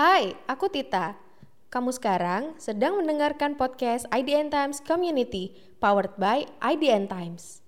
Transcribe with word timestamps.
Hai, 0.00 0.32
aku 0.48 0.72
Tita. 0.72 1.12
Kamu 1.68 1.92
sekarang 1.92 2.56
sedang 2.56 2.96
mendengarkan 2.96 3.52
podcast 3.52 4.08
IDN 4.08 4.48
Times 4.48 4.80
Community, 4.80 5.52
powered 5.76 6.16
by 6.16 6.48
IDN 6.64 7.04
Times. 7.04 7.60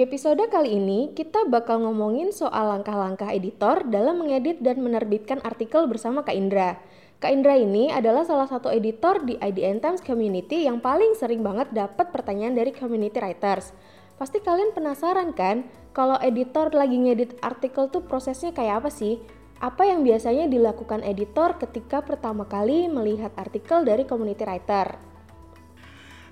Episode 0.00 0.48
kali 0.48 0.80
ini, 0.80 1.12
kita 1.12 1.44
bakal 1.44 1.84
ngomongin 1.84 2.32
soal 2.32 2.72
langkah-langkah 2.72 3.36
editor 3.36 3.84
dalam 3.84 4.24
mengedit 4.24 4.56
dan 4.64 4.80
menerbitkan 4.80 5.44
artikel 5.44 5.84
bersama 5.84 6.24
Kak 6.24 6.32
Indra. 6.32 6.80
Kak 7.20 7.28
Indra 7.28 7.60
ini 7.60 7.92
adalah 7.92 8.24
salah 8.24 8.48
satu 8.48 8.72
editor 8.72 9.20
di 9.28 9.36
IDN 9.36 9.84
Times 9.84 10.00
Community 10.00 10.64
yang 10.64 10.80
paling 10.80 11.12
sering 11.20 11.44
banget 11.44 11.68
dapat 11.76 12.16
pertanyaan 12.16 12.56
dari 12.56 12.72
community 12.72 13.20
writers. 13.20 13.76
Pasti 14.16 14.40
kalian 14.40 14.72
penasaran 14.72 15.36
kan, 15.36 15.68
kalau 15.92 16.16
editor 16.24 16.72
lagi 16.72 16.96
ngedit 16.96 17.36
artikel 17.44 17.92
tuh 17.92 18.00
prosesnya 18.00 18.56
kayak 18.56 18.80
apa 18.80 18.88
sih? 18.88 19.20
Apa 19.60 19.84
yang 19.84 20.00
biasanya 20.00 20.48
dilakukan 20.48 21.04
editor 21.04 21.60
ketika 21.60 22.00
pertama 22.00 22.48
kali 22.48 22.88
melihat 22.88 23.36
artikel 23.36 23.84
dari 23.84 24.08
community 24.08 24.48
writer? 24.48 25.09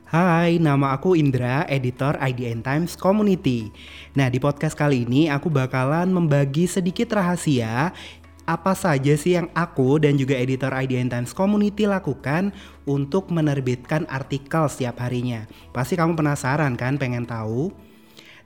Hai, 0.08 0.56
nama 0.56 0.96
aku 0.96 1.12
Indra, 1.20 1.68
editor 1.68 2.16
IDN 2.16 2.64
Times 2.64 2.96
Community. 2.96 3.68
Nah, 4.16 4.32
di 4.32 4.40
podcast 4.40 4.72
kali 4.72 5.04
ini 5.04 5.28
aku 5.28 5.52
bakalan 5.52 6.08
membagi 6.08 6.64
sedikit 6.64 7.12
rahasia 7.12 7.92
apa 8.48 8.72
saja 8.72 9.12
sih 9.20 9.36
yang 9.36 9.52
aku 9.52 10.00
dan 10.00 10.16
juga 10.16 10.32
editor 10.32 10.72
IDN 10.72 11.12
Times 11.12 11.36
Community 11.36 11.84
lakukan 11.84 12.56
untuk 12.88 13.28
menerbitkan 13.28 14.08
artikel 14.08 14.64
setiap 14.72 14.96
harinya. 15.04 15.44
Pasti 15.76 15.92
kamu 15.92 16.16
penasaran 16.16 16.72
kan, 16.80 16.96
pengen 16.96 17.28
tahu? 17.28 17.68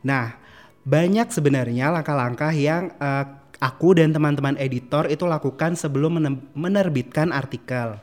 Nah, 0.02 0.34
banyak 0.82 1.30
sebenarnya 1.30 1.94
langkah-langkah 1.94 2.50
yang 2.50 2.90
uh, 2.98 3.38
aku 3.62 3.94
dan 3.94 4.10
teman-teman 4.10 4.58
editor 4.58 5.06
itu 5.06 5.22
lakukan 5.30 5.78
sebelum 5.78 6.42
menerbitkan 6.58 7.30
artikel. 7.30 8.02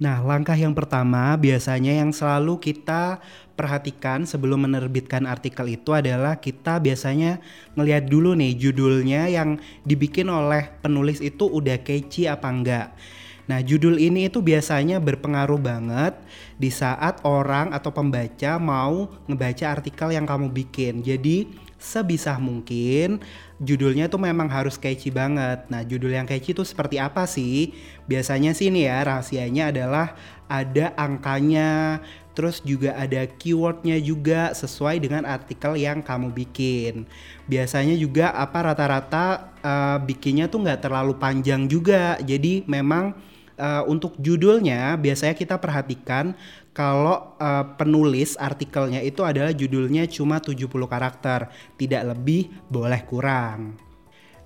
Nah, 0.00 0.24
langkah 0.24 0.56
yang 0.56 0.72
pertama 0.72 1.36
biasanya 1.36 1.92
yang 1.92 2.08
selalu 2.08 2.56
kita 2.56 3.20
perhatikan 3.52 4.24
sebelum 4.24 4.64
menerbitkan 4.64 5.28
artikel 5.28 5.68
itu 5.68 5.92
adalah 5.92 6.40
kita 6.40 6.80
biasanya 6.80 7.36
ngelihat 7.76 8.08
dulu 8.08 8.32
nih 8.32 8.56
judulnya 8.56 9.28
yang 9.28 9.60
dibikin 9.84 10.32
oleh 10.32 10.72
penulis 10.80 11.20
itu 11.20 11.44
udah 11.44 11.76
catchy 11.84 12.24
apa 12.24 12.48
enggak. 12.48 12.96
Nah, 13.44 13.60
judul 13.60 14.00
ini 14.00 14.32
itu 14.32 14.40
biasanya 14.40 15.04
berpengaruh 15.04 15.60
banget 15.60 16.16
di 16.56 16.72
saat 16.72 17.20
orang 17.28 17.76
atau 17.76 17.92
pembaca 17.92 18.56
mau 18.56 19.04
ngebaca 19.28 19.68
artikel 19.68 20.16
yang 20.16 20.24
kamu 20.24 20.48
bikin. 20.48 21.04
Jadi, 21.04 21.44
sebisa 21.80 22.36
mungkin 22.36 23.24
judulnya 23.56 24.12
tuh 24.12 24.20
memang 24.20 24.52
harus 24.52 24.76
catchy 24.76 25.08
banget. 25.08 25.64
Nah, 25.72 25.80
judul 25.80 26.12
yang 26.12 26.28
catchy 26.28 26.52
itu 26.52 26.60
seperti 26.60 27.00
apa 27.00 27.24
sih? 27.24 27.72
Biasanya 28.04 28.52
sih 28.52 28.68
nih 28.68 28.92
ya, 28.92 28.98
rahasianya 29.08 29.64
adalah 29.72 30.12
ada 30.50 30.92
angkanya, 30.98 32.02
terus 32.36 32.60
juga 32.60 32.92
ada 32.98 33.24
keywordnya 33.24 33.96
juga 34.02 34.52
sesuai 34.52 35.00
dengan 35.00 35.24
artikel 35.24 35.78
yang 35.80 36.04
kamu 36.04 36.34
bikin. 36.34 37.08
Biasanya 37.48 37.96
juga 37.96 38.34
apa 38.34 38.72
rata-rata 38.72 39.54
uh, 39.64 39.98
bikinnya 40.04 40.52
tuh 40.52 40.66
nggak 40.66 40.84
terlalu 40.84 41.16
panjang 41.16 41.64
juga, 41.70 42.18
jadi 42.20 42.66
memang 42.68 43.14
uh, 43.60 43.84
untuk 43.86 44.16
judulnya 44.16 44.96
biasanya 44.96 45.36
kita 45.36 45.60
perhatikan 45.60 46.32
kalau 46.70 47.34
uh, 47.42 47.66
penulis 47.74 48.38
artikelnya 48.38 49.02
itu 49.02 49.26
adalah 49.26 49.50
judulnya 49.50 50.06
cuma 50.06 50.38
70 50.38 50.70
karakter, 50.86 51.50
tidak 51.74 52.14
lebih 52.14 52.50
boleh 52.70 53.02
kurang. 53.06 53.74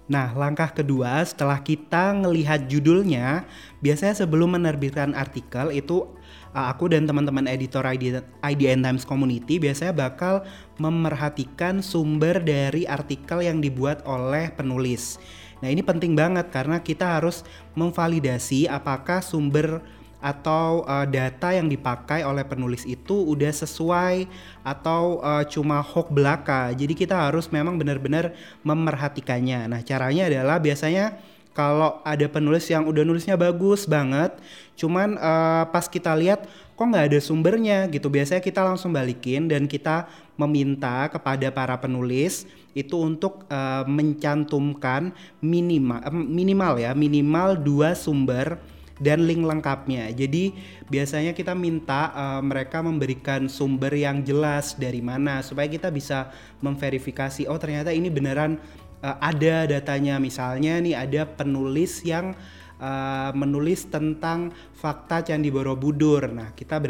Nah, 0.04 0.36
langkah 0.36 0.68
kedua 0.68 1.24
setelah 1.24 1.64
kita 1.64 2.12
ngelihat 2.12 2.68
judulnya, 2.68 3.48
biasanya 3.80 4.12
sebelum 4.12 4.56
menerbitkan 4.56 5.16
artikel 5.16 5.72
itu 5.72 6.04
uh, 6.52 6.68
aku 6.68 6.92
dan 6.92 7.08
teman-teman 7.08 7.48
editor 7.48 7.84
ID, 7.84 8.20
IDN 8.44 8.84
Times 8.84 9.08
Community 9.08 9.56
biasanya 9.56 9.96
bakal 9.96 10.44
memerhatikan 10.76 11.80
sumber 11.80 12.40
dari 12.40 12.84
artikel 12.84 13.40
yang 13.40 13.64
dibuat 13.64 14.04
oleh 14.04 14.52
penulis. 14.52 15.16
Nah, 15.64 15.72
ini 15.72 15.80
penting 15.80 16.12
banget 16.12 16.52
karena 16.52 16.84
kita 16.84 17.16
harus 17.16 17.40
memvalidasi 17.72 18.68
apakah 18.68 19.24
sumber 19.24 19.80
atau 20.24 20.88
uh, 20.88 21.04
data 21.04 21.52
yang 21.52 21.68
dipakai 21.68 22.24
oleh 22.24 22.48
penulis 22.48 22.88
itu 22.88 23.12
udah 23.12 23.52
sesuai 23.52 24.24
atau 24.64 25.20
uh, 25.20 25.44
cuma 25.44 25.84
hoax 25.84 26.08
belaka. 26.08 26.72
Jadi 26.72 26.96
kita 26.96 27.28
harus 27.28 27.52
memang 27.52 27.76
benar-benar 27.76 28.32
memerhatikannya. 28.64 29.68
Nah, 29.68 29.84
caranya 29.84 30.32
adalah 30.32 30.56
biasanya 30.56 31.20
kalau 31.52 32.00
ada 32.02 32.24
penulis 32.26 32.66
yang 32.72 32.88
udah 32.88 33.04
nulisnya 33.04 33.36
bagus 33.36 33.84
banget, 33.84 34.32
cuman 34.80 35.20
uh, 35.20 35.68
pas 35.68 35.86
kita 35.86 36.16
lihat 36.16 36.48
kok 36.74 36.88
nggak 36.88 37.12
ada 37.12 37.20
sumbernya 37.20 37.84
gitu. 37.92 38.08
Biasanya 38.08 38.40
kita 38.40 38.64
langsung 38.64 38.96
balikin 38.96 39.46
dan 39.46 39.68
kita 39.68 40.08
meminta 40.40 41.06
kepada 41.12 41.52
para 41.52 41.76
penulis 41.78 42.48
itu 42.74 42.96
untuk 42.98 43.46
uh, 43.46 43.86
mencantumkan 43.86 45.14
minimal 45.38 46.02
minimal 46.10 46.74
ya 46.74 46.90
minimal 46.90 47.54
dua 47.54 47.94
sumber 47.94 48.58
dan 49.02 49.26
link 49.26 49.42
lengkapnya. 49.42 50.10
Jadi 50.14 50.54
biasanya 50.86 51.34
kita 51.34 51.56
minta 51.56 52.14
uh, 52.14 52.42
mereka 52.44 52.78
memberikan 52.84 53.50
sumber 53.50 53.90
yang 53.94 54.22
jelas 54.22 54.78
dari 54.78 55.02
mana 55.02 55.42
supaya 55.42 55.66
kita 55.66 55.90
bisa 55.90 56.30
memverifikasi 56.62 57.50
oh 57.50 57.58
ternyata 57.58 57.90
ini 57.90 58.10
beneran 58.10 58.58
uh, 59.02 59.16
ada 59.18 59.66
datanya. 59.66 60.22
Misalnya 60.22 60.78
nih 60.78 60.94
ada 60.94 61.22
penulis 61.26 62.06
yang 62.06 62.32
uh, 62.78 63.30
menulis 63.34 63.86
tentang 63.90 64.54
fakta 64.74 65.26
Candi 65.26 65.50
Borobudur. 65.50 66.30
Nah, 66.30 66.52
kita 66.56 66.80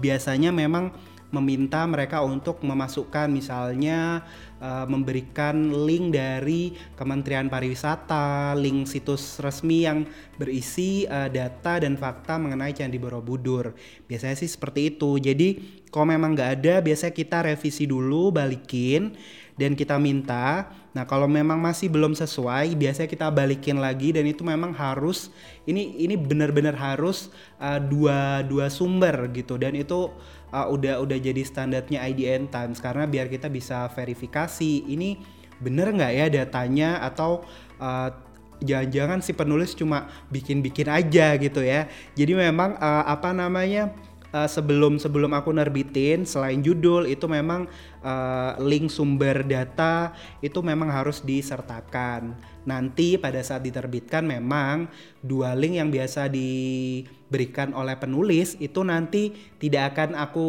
biasanya 0.00 0.50
memang 0.54 0.92
meminta 1.30 1.86
mereka 1.86 2.22
untuk 2.26 2.62
memasukkan 2.66 3.30
misalnya 3.30 4.26
uh, 4.58 4.86
memberikan 4.86 5.70
link 5.86 6.14
dari 6.14 6.74
Kementerian 6.98 7.46
Pariwisata, 7.46 8.54
link 8.58 8.90
situs 8.90 9.38
resmi 9.38 9.86
yang 9.86 10.06
berisi 10.36 11.06
uh, 11.06 11.30
data 11.30 11.78
dan 11.78 11.94
fakta 11.94 12.36
mengenai 12.36 12.74
Candi 12.74 12.98
Borobudur. 12.98 13.74
Biasanya 14.10 14.36
sih 14.38 14.50
seperti 14.50 14.94
itu. 14.94 15.22
Jadi 15.22 15.80
kalau 15.90 16.10
memang 16.10 16.34
nggak 16.34 16.50
ada, 16.62 16.74
biasanya 16.82 17.14
kita 17.14 17.38
revisi 17.46 17.86
dulu, 17.86 18.30
balikin 18.30 19.14
dan 19.60 19.76
kita 19.76 20.00
minta. 20.00 20.72
Nah, 20.90 21.06
kalau 21.06 21.30
memang 21.30 21.60
masih 21.60 21.86
belum 21.86 22.18
sesuai, 22.18 22.74
biasanya 22.74 23.06
kita 23.06 23.30
balikin 23.30 23.78
lagi 23.78 24.10
dan 24.10 24.26
itu 24.26 24.42
memang 24.42 24.74
harus 24.74 25.30
ini 25.68 26.00
ini 26.02 26.18
benar-benar 26.18 26.74
harus 26.74 27.30
uh, 27.62 27.78
dua 27.78 28.42
dua 28.42 28.66
sumber 28.72 29.30
gitu 29.30 29.54
dan 29.60 29.76
itu 29.78 30.10
uh, 30.52 30.66
udah 30.70 31.02
udah 31.02 31.18
jadi 31.18 31.42
standarnya 31.42 32.02
IDN 32.06 32.50
Times 32.50 32.78
karena 32.78 33.06
biar 33.06 33.26
kita 33.26 33.50
bisa 33.50 33.88
verifikasi 33.90 34.86
ini 34.86 35.18
bener 35.60 35.92
nggak 35.92 36.12
ya 36.12 36.26
datanya 36.28 37.02
atau 37.04 37.44
uh, 37.78 38.10
jangan-jangan 38.60 39.24
si 39.24 39.32
penulis 39.32 39.72
cuma 39.72 40.08
bikin-bikin 40.28 40.88
aja 40.88 41.36
gitu 41.40 41.64
ya. 41.64 41.88
Jadi 42.12 42.32
memang 42.36 42.76
uh, 42.76 43.04
apa 43.08 43.32
namanya 43.32 43.92
uh, 44.34 44.48
sebelum 44.48 44.98
sebelum 44.98 45.30
aku 45.34 45.50
nerbitin 45.54 46.26
selain 46.26 46.62
judul 46.62 47.06
itu 47.06 47.26
memang 47.26 47.66
uh, 48.02 48.56
link 48.62 48.90
sumber 48.90 49.42
data 49.46 50.14
itu 50.40 50.58
memang 50.62 50.90
harus 50.90 51.22
disertakan. 51.22 52.34
Nanti 52.60 53.16
pada 53.16 53.40
saat 53.40 53.64
diterbitkan 53.64 54.20
memang 54.20 54.92
dua 55.24 55.56
link 55.56 55.80
yang 55.80 55.88
biasa 55.88 56.28
diberikan 56.28 57.72
oleh 57.72 57.96
penulis 57.96 58.54
itu 58.60 58.84
nanti 58.84 59.32
tidak 59.56 59.96
akan 59.96 60.12
aku 60.12 60.48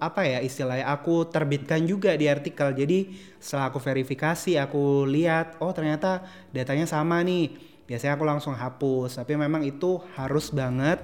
apa 0.00 0.24
ya 0.24 0.38
istilahnya 0.40 0.88
aku 0.88 1.28
terbitkan 1.28 1.84
juga 1.84 2.16
di 2.16 2.26
artikel. 2.26 2.72
Jadi 2.72 3.12
setelah 3.36 3.68
aku 3.68 3.78
verifikasi 3.84 4.56
aku 4.56 5.04
lihat 5.04 5.60
oh 5.60 5.70
ternyata 5.76 6.24
datanya 6.50 6.88
sama 6.88 7.20
nih. 7.20 7.72
Biasanya 7.82 8.14
aku 8.14 8.24
langsung 8.24 8.54
hapus, 8.56 9.20
tapi 9.20 9.36
memang 9.36 9.66
itu 9.66 10.00
harus 10.16 10.48
banget 10.54 11.02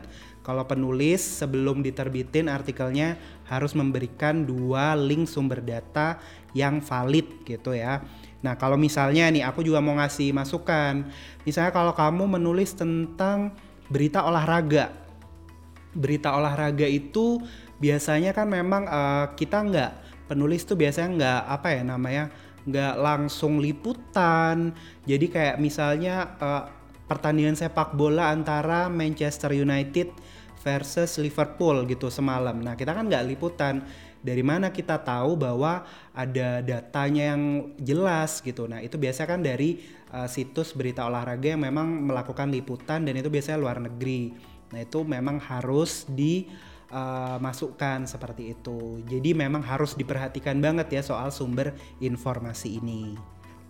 kalau 0.49 0.65
penulis 0.65 1.21
sebelum 1.21 1.85
diterbitin 1.85 2.49
artikelnya 2.49 3.21
harus 3.53 3.77
memberikan 3.77 4.49
dua 4.49 4.97
link 4.97 5.29
sumber 5.29 5.61
data 5.61 6.17
yang 6.57 6.81
valid 6.81 7.45
gitu 7.45 7.77
ya. 7.77 8.01
Nah, 8.41 8.57
kalau 8.57 8.81
misalnya 8.81 9.29
nih 9.29 9.45
aku 9.45 9.61
juga 9.61 9.85
mau 9.85 10.01
ngasih 10.01 10.33
masukan. 10.33 11.05
Misalnya 11.45 11.69
kalau 11.69 11.93
kamu 11.93 12.41
menulis 12.41 12.73
tentang 12.73 13.53
berita 13.93 14.25
olahraga. 14.25 14.89
Berita 15.93 16.33
olahraga 16.33 16.89
itu 16.89 17.45
biasanya 17.77 18.33
kan 18.33 18.49
memang 18.49 18.89
uh, 18.89 19.37
kita 19.37 19.61
nggak 19.69 19.93
penulis 20.33 20.65
tuh 20.65 20.81
biasanya 20.81 21.09
nggak 21.13 21.43
apa 21.61 21.69
ya 21.77 21.83
namanya 21.85 22.25
nggak 22.65 22.95
langsung 22.97 23.61
liputan. 23.61 24.73
Jadi 25.05 25.29
kayak 25.29 25.61
misalnya 25.61 26.41
uh, 26.41 26.78
pertandingan 27.09 27.57
sepak 27.57 27.97
bola 27.97 28.31
antara 28.31 28.93
Manchester 28.93 29.57
United 29.57 30.13
versus 30.61 31.17
Liverpool 31.19 31.89
gitu 31.89 32.13
semalam. 32.13 32.61
Nah 32.61 32.77
kita 32.77 32.93
kan 32.93 33.09
nggak 33.09 33.27
liputan. 33.27 33.83
Dari 34.19 34.43
mana 34.43 34.75
kita 34.75 34.99
tahu 34.99 35.39
bahwa 35.39 35.87
ada 36.11 36.59
datanya 36.59 37.33
yang 37.33 37.71
jelas 37.79 38.43
gitu. 38.43 38.67
Nah 38.67 38.83
itu 38.83 38.99
biasa 38.99 39.31
kan 39.31 39.47
dari 39.47 39.79
uh, 40.11 40.27
situs 40.27 40.75
berita 40.75 41.07
olahraga 41.07 41.55
yang 41.55 41.63
memang 41.63 41.87
melakukan 42.03 42.51
liputan 42.51 43.07
dan 43.07 43.15
itu 43.15 43.31
biasanya 43.31 43.63
luar 43.63 43.79
negeri. 43.79 44.35
Nah 44.75 44.83
itu 44.83 45.07
memang 45.07 45.39
harus 45.39 46.03
di 46.11 46.51
uh, 46.91 47.39
masukkan 47.39 48.11
seperti 48.11 48.59
itu. 48.59 49.07
Jadi 49.07 49.39
memang 49.39 49.63
harus 49.63 49.95
diperhatikan 49.95 50.59
banget 50.59 50.99
ya 50.99 51.03
soal 51.07 51.31
sumber 51.31 51.79
informasi 52.03 52.83
ini. 52.83 53.15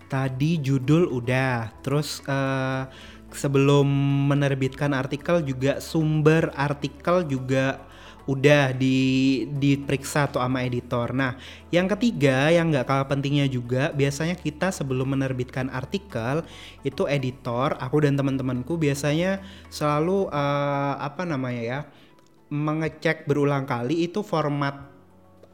Tadi 0.09 0.57
judul 0.65 1.05
udah, 1.13 1.85
terus 1.85 2.25
uh, 2.25 2.89
sebelum 3.33 3.87
menerbitkan 4.29 4.97
artikel 4.97 5.45
juga 5.45 5.79
sumber 5.85 6.53
artikel 6.57 7.29
juga 7.29 7.89
udah 8.29 8.77
di 8.77 9.49
diperiksa 9.49 10.29
tuh 10.29 10.45
sama 10.45 10.61
editor. 10.61 11.17
Nah, 11.17 11.41
yang 11.73 11.89
ketiga 11.89 12.53
yang 12.53 12.69
nggak 12.69 12.85
kalah 12.85 13.09
pentingnya 13.09 13.49
juga 13.49 13.89
biasanya 13.97 14.37
kita 14.37 14.69
sebelum 14.69 15.17
menerbitkan 15.17 15.73
artikel 15.73 16.45
itu 16.85 17.09
editor, 17.09 17.73
aku 17.81 18.05
dan 18.05 18.21
teman-temanku 18.21 18.77
biasanya 18.77 19.41
selalu 19.73 20.29
uh, 20.29 21.01
apa 21.01 21.25
namanya 21.25 21.63
ya 21.65 21.81
mengecek 22.53 23.25
berulang 23.25 23.65
kali 23.65 24.09
itu 24.09 24.21
format 24.21 24.88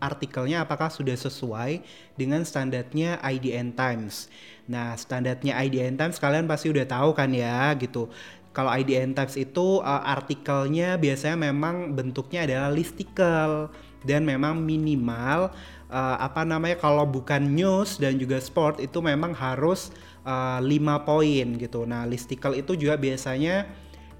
artikelnya 0.04 0.68
apakah 0.68 0.92
sudah 0.92 1.16
sesuai 1.16 1.80
dengan 2.20 2.44
standarnya 2.44 3.16
IDN 3.24 3.72
Times. 3.72 4.28
Nah, 4.68 4.92
standarnya 5.00 5.56
IDN 5.64 5.96
Times 5.96 6.20
kalian 6.20 6.44
pasti 6.44 6.68
udah 6.68 6.84
tahu 6.84 7.16
kan 7.16 7.32
ya 7.32 7.72
gitu. 7.80 8.12
Kalau 8.54 8.70
IDN 8.70 9.16
Times 9.16 9.34
itu 9.34 9.82
uh, 9.82 10.02
artikelnya 10.04 11.00
biasanya 11.00 11.50
memang 11.50 11.96
bentuknya 11.96 12.46
adalah 12.46 12.70
listicle 12.70 13.72
dan 14.06 14.22
memang 14.22 14.60
minimal 14.62 15.50
uh, 15.90 16.16
apa 16.20 16.46
namanya 16.46 16.78
kalau 16.78 17.02
bukan 17.08 17.40
news 17.50 17.98
dan 17.98 18.20
juga 18.20 18.38
sport 18.38 18.78
itu 18.78 19.00
memang 19.02 19.34
harus 19.34 19.90
uh, 20.22 20.62
5 20.62 20.70
poin 21.08 21.46
gitu. 21.58 21.82
Nah, 21.88 22.06
listicle 22.06 22.54
itu 22.54 22.78
juga 22.78 22.94
biasanya 22.94 23.66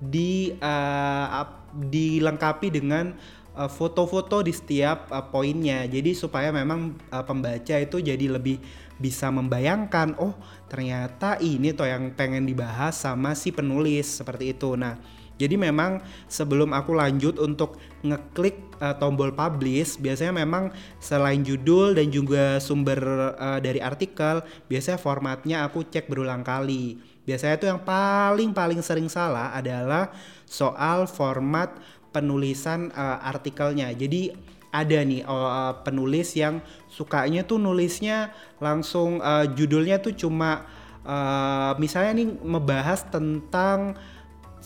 di 0.03 0.51
uh, 0.59 1.47
dilengkapi 1.75 2.71
dengan 2.71 3.15
foto-foto 3.55 4.43
uh, 4.43 4.45
di 4.45 4.53
setiap 4.53 5.11
uh, 5.15 5.25
poinnya. 5.31 5.87
Jadi 5.87 6.13
supaya 6.13 6.51
memang 6.51 6.99
uh, 7.15 7.25
pembaca 7.25 7.79
itu 7.79 8.03
jadi 8.03 8.27
lebih 8.27 8.59
bisa 8.95 9.27
membayangkan 9.27 10.15
oh 10.23 10.39
ternyata 10.71 11.35
ini 11.43 11.75
toh 11.75 11.87
yang 11.87 12.15
pengen 12.15 12.47
dibahas 12.47 12.95
sama 12.95 13.35
si 13.39 13.51
penulis 13.55 14.23
seperti 14.23 14.55
itu. 14.55 14.75
Nah, 14.79 14.99
jadi 15.35 15.59
memang 15.59 15.99
sebelum 16.31 16.71
aku 16.71 16.95
lanjut 16.95 17.43
untuk 17.43 17.79
ngeklik 18.07 18.55
uh, 18.79 18.95
tombol 18.99 19.35
publish, 19.35 19.99
biasanya 19.99 20.47
memang 20.47 20.71
selain 21.03 21.43
judul 21.43 21.99
dan 21.99 22.07
juga 22.15 22.63
sumber 22.63 23.03
uh, 23.35 23.59
dari 23.59 23.83
artikel, 23.83 24.47
biasanya 24.71 24.99
formatnya 24.99 25.67
aku 25.67 25.83
cek 25.91 26.07
berulang 26.07 26.47
kali. 26.47 27.03
Biasanya 27.27 27.55
itu 27.59 27.67
yang 27.67 27.83
paling 27.83 28.55
paling 28.55 28.79
sering 28.85 29.11
salah 29.11 29.51
adalah 29.57 30.13
soal 30.47 31.11
format 31.11 31.73
penulisan 32.15 32.95
uh, 32.95 33.19
artikelnya. 33.27 33.91
Jadi 33.91 34.31
ada 34.75 34.99
nih 35.07 35.23
uh, 35.23 35.83
penulis 35.87 36.35
yang 36.35 36.59
sukanya 36.91 37.47
tuh 37.47 37.63
nulisnya 37.63 38.35
langsung 38.59 39.23
uh, 39.23 39.47
judulnya 39.47 40.03
tuh 40.03 40.19
cuma 40.19 40.67
uh, 41.07 41.79
misalnya 41.79 42.19
nih 42.19 42.29
membahas 42.43 43.07
tentang 43.07 43.95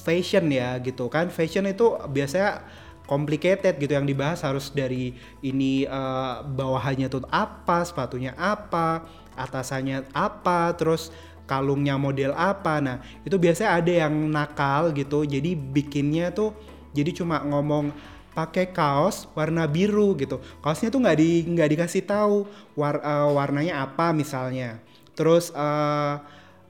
fashion 0.00 0.48
ya 0.48 0.80
gitu 0.80 1.12
kan 1.12 1.28
fashion 1.28 1.68
itu 1.68 1.92
biasanya 2.08 2.64
complicated 3.04 3.76
gitu 3.76 3.92
yang 3.92 4.08
dibahas 4.08 4.40
harus 4.40 4.72
dari 4.72 5.12
ini 5.44 5.84
uh, 5.84 6.40
bawahannya 6.40 7.12
tuh 7.12 7.28
apa 7.28 7.84
sepatunya 7.84 8.32
apa 8.32 9.04
atasannya 9.36 10.08
apa 10.16 10.72
terus 10.72 11.12
kalungnya 11.44 11.96
model 12.00 12.32
apa 12.32 12.80
nah 12.80 12.96
itu 13.24 13.36
biasanya 13.36 13.76
ada 13.76 13.92
yang 14.08 14.14
nakal 14.28 14.92
gitu 14.92 15.24
jadi 15.24 15.52
bikinnya 15.52 16.32
tuh 16.32 16.52
jadi 16.98 17.10
cuma 17.14 17.38
ngomong 17.46 17.94
pakai 18.34 18.70
kaos 18.70 19.26
warna 19.34 19.66
biru 19.66 20.14
gitu. 20.14 20.38
Kaosnya 20.62 20.94
tuh 20.94 21.02
nggak 21.02 21.18
di 21.18 21.42
nggak 21.46 21.68
dikasih 21.74 22.02
tahu 22.06 22.46
war, 22.78 23.02
uh, 23.02 23.30
warnanya 23.34 23.82
apa 23.82 24.14
misalnya. 24.14 24.78
Terus 25.18 25.50
uh, 25.50 26.22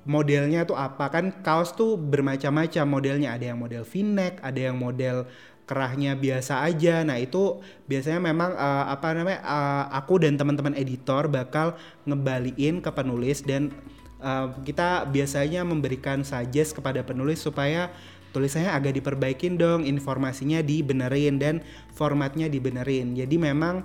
modelnya 0.09 0.65
tuh 0.65 0.81
apa 0.81 1.13
kan 1.13 1.29
kaos 1.45 1.77
tuh 1.77 2.01
bermacam-macam 2.01 2.85
modelnya. 2.89 3.37
Ada 3.37 3.53
yang 3.53 3.59
model 3.61 3.85
v-neck, 3.85 4.41
ada 4.41 4.61
yang 4.73 4.77
model 4.81 5.29
kerahnya 5.69 6.17
biasa 6.17 6.65
aja. 6.65 7.05
Nah, 7.05 7.21
itu 7.21 7.61
biasanya 7.85 8.25
memang 8.25 8.57
uh, 8.57 8.89
apa 8.89 9.13
namanya 9.13 9.45
uh, 9.45 9.85
aku 9.93 10.25
dan 10.25 10.41
teman-teman 10.41 10.73
editor 10.73 11.29
bakal 11.29 11.77
ngebalikin 12.09 12.81
ke 12.81 12.89
penulis 12.89 13.45
dan 13.45 13.69
uh, 14.25 14.57
kita 14.65 15.05
biasanya 15.05 15.69
memberikan 15.69 16.25
suggest 16.25 16.73
kepada 16.73 17.05
penulis 17.05 17.45
supaya 17.45 17.93
tulisannya 18.31 18.71
agak 18.71 18.97
diperbaikin 18.99 19.57
dong, 19.57 19.85
informasinya 19.85 20.61
dibenerin 20.61 21.41
dan 21.41 21.65
formatnya 21.93 22.47
dibenerin. 22.47 23.17
Jadi 23.17 23.37
memang 23.41 23.83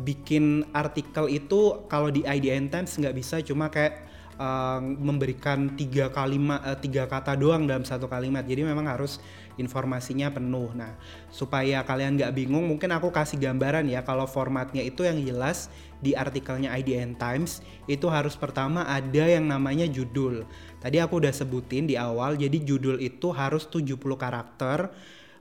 bikin 0.00 0.64
artikel 0.72 1.28
itu 1.28 1.84
kalau 1.90 2.08
di 2.08 2.24
IDN 2.24 2.72
Times 2.72 2.96
nggak 2.96 3.14
bisa 3.16 3.42
cuma 3.44 3.68
kayak 3.68 4.08
uh, 4.40 4.80
memberikan 4.80 5.76
tiga 5.76 6.08
kalimat 6.08 6.62
uh, 6.64 6.78
tiga 6.78 7.04
kata 7.04 7.36
doang 7.36 7.68
dalam 7.68 7.84
satu 7.84 8.08
kalimat 8.08 8.46
jadi 8.48 8.64
memang 8.64 8.88
harus 8.88 9.20
informasinya 9.60 10.32
penuh 10.32 10.72
nah 10.72 10.96
supaya 11.28 11.84
kalian 11.84 12.16
nggak 12.16 12.32
bingung 12.32 12.64
mungkin 12.64 12.90
aku 12.96 13.12
kasih 13.12 13.36
gambaran 13.36 13.86
ya 13.92 14.00
kalau 14.00 14.24
formatnya 14.24 14.80
itu 14.80 15.04
yang 15.04 15.20
jelas 15.20 15.68
di 16.00 16.16
artikelnya 16.16 16.72
IDN 16.72 17.20
Times 17.20 17.60
itu 17.84 18.08
harus 18.08 18.34
pertama 18.34 18.88
ada 18.88 19.28
yang 19.28 19.44
namanya 19.44 19.84
judul 19.84 20.48
tadi 20.80 20.96
aku 20.96 21.20
udah 21.20 21.30
sebutin 21.36 21.84
di 21.84 22.00
awal 22.00 22.40
jadi 22.40 22.56
judul 22.56 22.96
itu 22.98 23.28
harus 23.36 23.68
70 23.68 24.00
karakter 24.16 24.88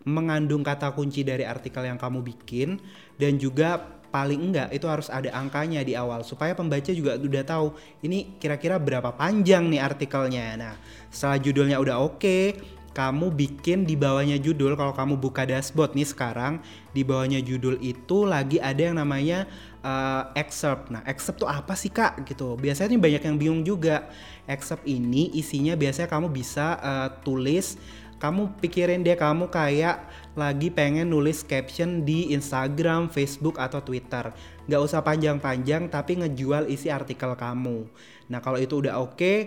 mengandung 0.04 0.64
kata 0.64 0.92
kunci 0.92 1.24
dari 1.24 1.48
artikel 1.48 1.88
yang 1.88 1.96
kamu 1.96 2.24
bikin 2.24 2.80
dan 3.16 3.40
juga 3.40 4.00
paling 4.10 4.50
enggak 4.50 4.74
itu 4.74 4.90
harus 4.90 5.08
ada 5.08 5.30
angkanya 5.38 5.86
di 5.86 5.94
awal 5.94 6.26
supaya 6.26 6.58
pembaca 6.58 6.90
juga 6.90 7.16
udah 7.16 7.44
tahu 7.46 7.68
ini 8.02 8.42
kira-kira 8.42 8.82
berapa 8.82 9.14
panjang 9.14 9.70
nih 9.70 9.82
artikelnya. 9.82 10.58
Nah, 10.58 10.76
setelah 11.14 11.38
judulnya 11.38 11.78
udah 11.78 11.96
oke, 12.02 12.18
okay, 12.18 12.58
kamu 13.00 13.32
bikin 13.32 13.88
di 13.88 13.96
bawahnya 13.96 14.36
judul 14.44 14.76
kalau 14.76 14.92
kamu 14.92 15.16
buka 15.16 15.48
dashboard 15.48 15.96
nih 15.96 16.04
sekarang 16.04 16.60
di 16.92 17.08
bawahnya 17.08 17.40
judul 17.40 17.80
itu 17.80 18.28
lagi 18.28 18.60
ada 18.60 18.92
yang 18.92 19.00
namanya 19.00 19.48
uh, 19.88 20.28
excerpt. 20.36 20.92
Nah, 20.92 21.00
excerpt 21.08 21.40
tuh 21.40 21.48
apa 21.48 21.80
sih 21.80 21.88
kak? 21.88 22.28
Gitu. 22.28 22.60
Biasanya 22.60 22.92
nih 22.92 23.00
banyak 23.00 23.24
yang 23.24 23.38
bingung 23.40 23.64
juga. 23.64 24.12
Excerpt 24.44 24.84
ini 24.84 25.32
isinya 25.32 25.80
biasanya 25.80 26.12
kamu 26.12 26.28
bisa 26.28 26.76
uh, 26.84 27.10
tulis 27.24 27.80
kamu 28.20 28.60
pikirin 28.60 29.00
dia 29.00 29.16
kamu 29.16 29.48
kayak 29.48 30.04
lagi 30.36 30.68
pengen 30.68 31.08
nulis 31.08 31.40
caption 31.40 32.04
di 32.04 32.36
Instagram, 32.36 33.08
Facebook, 33.08 33.56
atau 33.56 33.80
Twitter. 33.80 34.36
Gak 34.68 34.82
usah 34.84 35.00
panjang-panjang 35.00 35.88
tapi 35.88 36.20
ngejual 36.20 36.68
isi 36.68 36.92
artikel 36.92 37.32
kamu. 37.40 37.88
Nah 38.28 38.44
kalau 38.44 38.60
itu 38.60 38.84
udah 38.84 39.00
oke, 39.00 39.16
okay, 39.16 39.38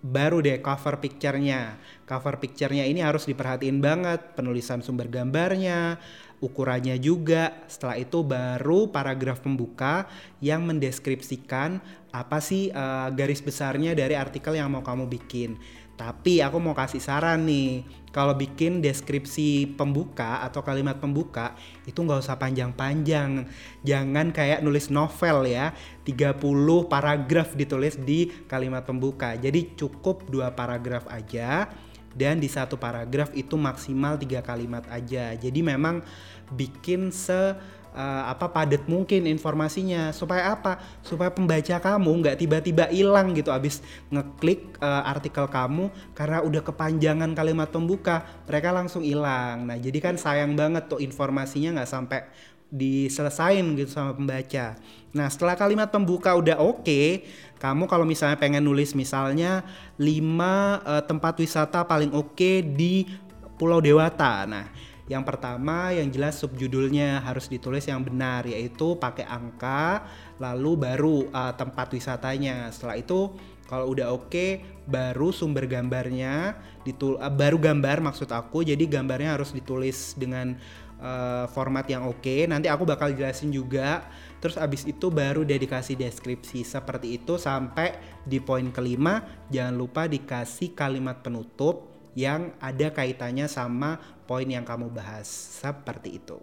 baru 0.00 0.40
deh 0.40 0.64
cover 0.64 0.96
picture-nya. 1.04 1.76
Cover 2.08 2.40
picture-nya 2.40 2.88
ini 2.88 3.04
harus 3.04 3.28
diperhatiin 3.28 3.84
banget, 3.84 4.32
penulisan 4.32 4.80
sumber 4.80 5.12
gambarnya, 5.12 6.00
ukurannya 6.40 6.96
juga. 6.96 7.68
Setelah 7.68 8.00
itu 8.00 8.24
baru 8.24 8.88
paragraf 8.88 9.44
pembuka 9.44 10.08
yang 10.40 10.64
mendeskripsikan 10.64 11.84
apa 12.08 12.40
sih 12.40 12.72
uh, 12.72 13.12
garis 13.12 13.44
besarnya 13.44 13.92
dari 13.92 14.16
artikel 14.16 14.56
yang 14.56 14.72
mau 14.72 14.80
kamu 14.80 15.04
bikin. 15.04 15.60
Tapi 15.98 16.38
aku 16.38 16.62
mau 16.62 16.78
kasih 16.78 17.02
saran 17.02 17.42
nih, 17.42 17.82
kalau 18.14 18.38
bikin 18.38 18.78
deskripsi 18.78 19.74
pembuka 19.74 20.46
atau 20.46 20.62
kalimat 20.62 20.94
pembuka 21.02 21.58
itu 21.90 21.98
nggak 21.98 22.22
usah 22.22 22.38
panjang-panjang. 22.38 23.50
Jangan 23.82 24.30
kayak 24.30 24.62
nulis 24.62 24.94
novel 24.94 25.50
ya, 25.50 25.74
30 26.06 26.38
paragraf 26.86 27.58
ditulis 27.58 27.98
di 27.98 28.30
kalimat 28.46 28.86
pembuka. 28.86 29.34
Jadi 29.34 29.74
cukup 29.74 30.30
dua 30.30 30.54
paragraf 30.54 31.10
aja 31.10 31.66
dan 32.18 32.42
di 32.42 32.50
satu 32.50 32.74
paragraf 32.74 33.30
itu 33.38 33.54
maksimal 33.54 34.18
tiga 34.18 34.42
kalimat 34.42 34.82
aja. 34.90 35.38
Jadi 35.38 35.62
memang 35.62 36.02
bikin 36.50 37.14
se 37.14 37.54
uh, 37.94 38.24
apa 38.26 38.50
padat 38.50 38.84
mungkin 38.90 39.30
informasinya. 39.30 40.10
Supaya 40.10 40.52
apa? 40.52 40.82
Supaya 41.06 41.30
pembaca 41.30 41.78
kamu 41.78 42.10
nggak 42.26 42.36
tiba-tiba 42.42 42.90
hilang 42.90 43.32
gitu. 43.38 43.54
Abis 43.54 43.80
ngeklik 44.10 44.82
uh, 44.82 45.06
artikel 45.06 45.46
kamu 45.46 45.94
karena 46.18 46.42
udah 46.42 46.62
kepanjangan 46.66 47.30
kalimat 47.38 47.70
pembuka 47.70 48.26
mereka 48.50 48.74
langsung 48.74 49.06
hilang. 49.06 49.70
Nah 49.70 49.78
jadi 49.78 49.98
kan 50.02 50.18
sayang 50.18 50.58
banget 50.58 50.90
tuh 50.90 50.98
informasinya 50.98 51.78
nggak 51.80 51.90
sampai 51.90 52.20
diselesain 52.68 53.64
gitu 53.76 53.88
sama 53.88 54.12
pembaca. 54.12 54.76
Nah 55.16 55.26
setelah 55.32 55.56
kalimat 55.56 55.88
pembuka 55.88 56.36
udah 56.36 56.60
oke, 56.60 56.84
okay, 56.84 57.24
kamu 57.56 57.88
kalau 57.88 58.04
misalnya 58.04 58.36
pengen 58.36 58.60
nulis 58.60 58.92
misalnya 58.92 59.64
5 59.96 60.04
uh, 60.04 61.02
tempat 61.08 61.34
wisata 61.40 61.88
paling 61.88 62.12
oke 62.12 62.36
okay 62.36 62.60
di 62.60 63.08
Pulau 63.56 63.80
Dewata. 63.80 64.44
Nah 64.44 64.68
yang 65.08 65.24
pertama 65.24 65.96
yang 65.96 66.12
jelas 66.12 66.36
subjudulnya 66.36 67.24
harus 67.24 67.48
ditulis 67.48 67.88
yang 67.88 68.04
benar 68.04 68.44
yaitu 68.44 69.00
pakai 69.00 69.24
angka 69.24 70.04
lalu 70.36 70.76
baru 70.76 71.32
uh, 71.32 71.56
tempat 71.56 71.88
wisatanya. 71.96 72.68
Setelah 72.68 73.00
itu 73.00 73.32
kalau 73.64 73.96
udah 73.96 74.12
oke 74.12 74.28
okay, 74.28 74.60
baru 74.84 75.32
sumber 75.32 75.64
gambarnya 75.64 76.56
ditul 76.84 77.16
uh, 77.16 77.32
baru 77.32 77.56
gambar 77.56 78.00
maksud 78.00 78.28
aku 78.28 78.64
jadi 78.64 78.80
gambarnya 78.84 79.36
harus 79.36 79.52
ditulis 79.52 80.16
dengan 80.16 80.56
uh, 81.02 81.46
format 81.50 81.86
yang 81.88 82.06
oke. 82.06 82.22
Okay. 82.22 82.46
Nanti 82.46 82.70
aku 82.70 82.86
bakal 82.86 83.14
jelasin 83.14 83.50
juga. 83.50 84.06
Terus 84.38 84.54
abis 84.54 84.86
itu 84.86 85.10
baru 85.10 85.42
dedikasi 85.42 85.98
deskripsi 85.98 86.62
seperti 86.62 87.18
itu 87.18 87.34
sampai 87.34 88.22
di 88.22 88.38
poin 88.38 88.70
kelima 88.70 89.26
jangan 89.50 89.74
lupa 89.74 90.06
dikasih 90.06 90.78
kalimat 90.78 91.26
penutup 91.26 91.90
yang 92.14 92.54
ada 92.62 92.94
kaitannya 92.94 93.50
sama 93.50 93.98
poin 94.30 94.46
yang 94.46 94.62
kamu 94.62 94.94
bahas 94.94 95.26
seperti 95.58 96.22
itu. 96.22 96.38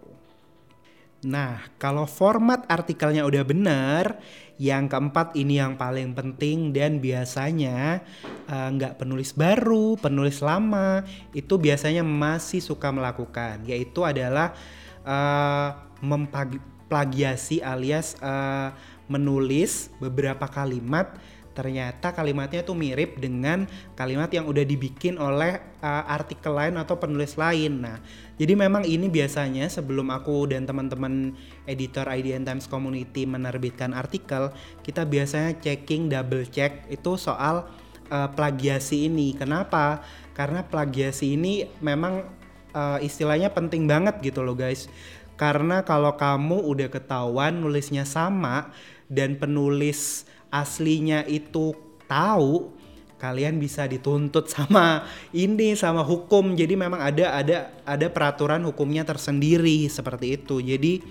Nah, 1.26 1.58
kalau 1.82 2.06
format 2.06 2.62
artikelnya 2.70 3.26
udah 3.26 3.42
benar, 3.42 4.22
yang 4.62 4.86
keempat 4.86 5.34
ini 5.34 5.58
yang 5.58 5.74
paling 5.74 6.14
penting 6.14 6.70
dan 6.70 7.02
biasanya 7.02 8.06
eh, 8.46 8.68
nggak 8.70 8.94
uh, 8.94 8.98
penulis 9.02 9.34
baru, 9.34 9.98
penulis 9.98 10.38
lama 10.38 11.02
itu 11.34 11.58
biasanya 11.58 12.06
masih 12.06 12.62
suka 12.62 12.94
melakukan, 12.94 13.66
yaitu 13.66 14.06
adalah 14.06 14.54
uh, 15.02 15.74
memplagiasi 15.98 17.58
alias 17.58 18.14
uh, 18.22 18.70
menulis 19.10 19.90
beberapa 19.98 20.46
kalimat 20.46 21.10
ternyata 21.56 22.12
kalimatnya 22.12 22.60
tuh 22.60 22.76
mirip 22.76 23.16
dengan 23.16 23.64
kalimat 23.96 24.28
yang 24.28 24.44
udah 24.44 24.60
dibikin 24.60 25.16
oleh 25.16 25.56
uh, 25.80 26.04
artikel 26.04 26.52
lain 26.52 26.76
atau 26.76 27.00
penulis 27.00 27.40
lain. 27.40 27.80
Nah, 27.80 27.96
jadi 28.36 28.52
memang 28.52 28.84
ini 28.84 29.08
biasanya 29.08 29.72
sebelum 29.72 30.12
aku 30.12 30.52
dan 30.52 30.68
teman-teman 30.68 31.32
editor 31.64 32.04
IDN 32.04 32.44
Times 32.44 32.68
Community 32.68 33.24
menerbitkan 33.24 33.96
artikel, 33.96 34.52
kita 34.84 35.08
biasanya 35.08 35.56
checking 35.56 36.12
double 36.12 36.44
check 36.44 36.84
itu 36.92 37.16
soal 37.16 37.64
uh, 38.12 38.28
plagiasi 38.36 39.08
ini. 39.08 39.32
Kenapa? 39.32 40.04
Karena 40.36 40.60
plagiasi 40.60 41.40
ini 41.40 41.64
memang 41.80 42.28
uh, 42.76 43.00
istilahnya 43.00 43.48
penting 43.56 43.88
banget 43.88 44.20
gitu 44.20 44.44
loh 44.44 44.52
guys. 44.52 44.92
Karena 45.36 45.84
kalau 45.84 46.16
kamu 46.16 46.64
udah 46.64 46.88
ketahuan 46.88 47.60
nulisnya 47.60 48.04
sama 48.04 48.72
dan 49.08 49.36
penulis 49.36 50.24
aslinya 50.50 51.26
itu 51.26 51.74
tahu 52.06 52.72
kalian 53.16 53.56
bisa 53.56 53.88
dituntut 53.88 54.48
sama 54.54 55.08
ini 55.32 55.74
sama 55.74 56.04
hukum. 56.04 56.54
Jadi 56.54 56.76
memang 56.76 57.00
ada 57.00 57.36
ada 57.36 57.58
ada 57.84 58.06
peraturan 58.12 58.62
hukumnya 58.64 59.02
tersendiri 59.02 59.88
seperti 59.88 60.40
itu. 60.40 60.60
Jadi 60.60 61.02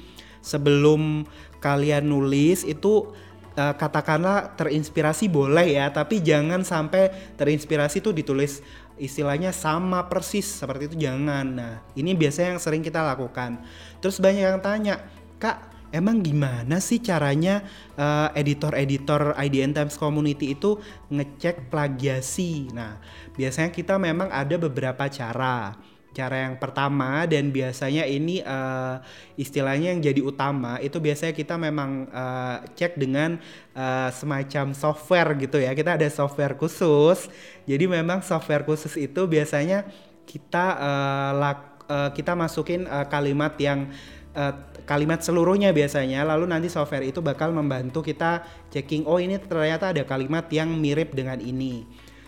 sebelum 0.46 1.25
kalian 1.58 2.06
nulis 2.06 2.62
itu 2.62 3.10
uh, 3.58 3.74
katakanlah 3.74 4.54
terinspirasi 4.54 5.25
boleh 5.25 5.74
ya 5.74 5.89
tapi 5.89 6.22
jangan 6.22 6.62
sampai 6.62 7.34
terinspirasi 7.34 8.06
itu 8.06 8.13
ditulis 8.13 8.62
istilahnya 8.96 9.50
sama 9.51 10.06
persis 10.08 10.46
seperti 10.46 10.94
itu 10.94 11.10
jangan. 11.10 11.46
Nah 11.58 11.74
ini 11.98 12.13
biasanya 12.15 12.56
yang 12.56 12.62
sering 12.62 12.86
kita 12.86 13.01
lakukan. 13.01 13.60
Terus 14.00 14.22
banyak 14.22 14.46
yang 14.46 14.62
tanya 14.62 15.01
kak 15.42 15.75
emang 15.95 16.19
gimana 16.19 16.83
sih 16.83 16.99
caranya 16.99 17.63
uh, 17.95 18.27
editor-editor 18.35 19.31
IDN 19.39 19.71
Times 19.71 19.95
Community 19.95 20.51
itu 20.51 20.75
ngecek 21.07 21.71
plagiasi? 21.71 22.67
Nah, 22.75 22.99
biasanya 23.39 23.71
kita 23.71 23.95
memang 23.95 24.27
ada 24.27 24.59
beberapa 24.59 25.07
cara. 25.07 25.79
Cara 26.15 26.47
yang 26.47 26.55
pertama 26.55 27.27
dan 27.27 27.51
biasanya 27.51 28.07
ini 28.07 28.39
uh, 28.39 29.03
istilahnya 29.35 29.91
yang 29.91 29.99
jadi 29.99 30.23
utama 30.23 30.79
itu 30.79 30.95
biasanya 31.03 31.35
kita 31.35 31.59
memang 31.59 32.07
uh, 32.07 32.63
cek 32.71 32.95
dengan 32.95 33.35
uh, 33.75 34.07
semacam 34.15 34.71
software 34.71 35.35
gitu 35.35 35.59
ya. 35.59 35.75
Kita 35.75 35.99
ada 35.99 36.07
software 36.07 36.55
khusus. 36.55 37.27
Jadi 37.67 37.83
memang 37.91 38.23
software 38.23 38.63
khusus 38.63 38.95
itu 38.95 39.27
biasanya 39.27 39.83
kita 40.23 40.65
uh, 40.79 41.31
lak, 41.35 41.59
uh, 41.91 42.09
kita 42.15 42.31
masukin 42.31 42.87
uh, 42.87 43.03
kalimat 43.11 43.51
yang 43.59 43.91
uh, 44.39 44.55
kalimat 44.86 45.22
seluruhnya 45.22 45.74
biasanya 45.74 46.24
lalu 46.24 46.50
nanti 46.50 46.70
software 46.70 47.04
itu 47.06 47.20
bakal 47.20 47.51
membantu 47.51 48.06
kita 48.06 48.46
checking 48.70 49.04
oh 49.10 49.18
ini 49.18 49.42
ternyata 49.42 49.92
ada 49.92 50.06
kalimat 50.06 50.46
yang 50.54 50.72
mirip 50.77 51.12
dengan 51.12 51.42
ini. 51.42 51.86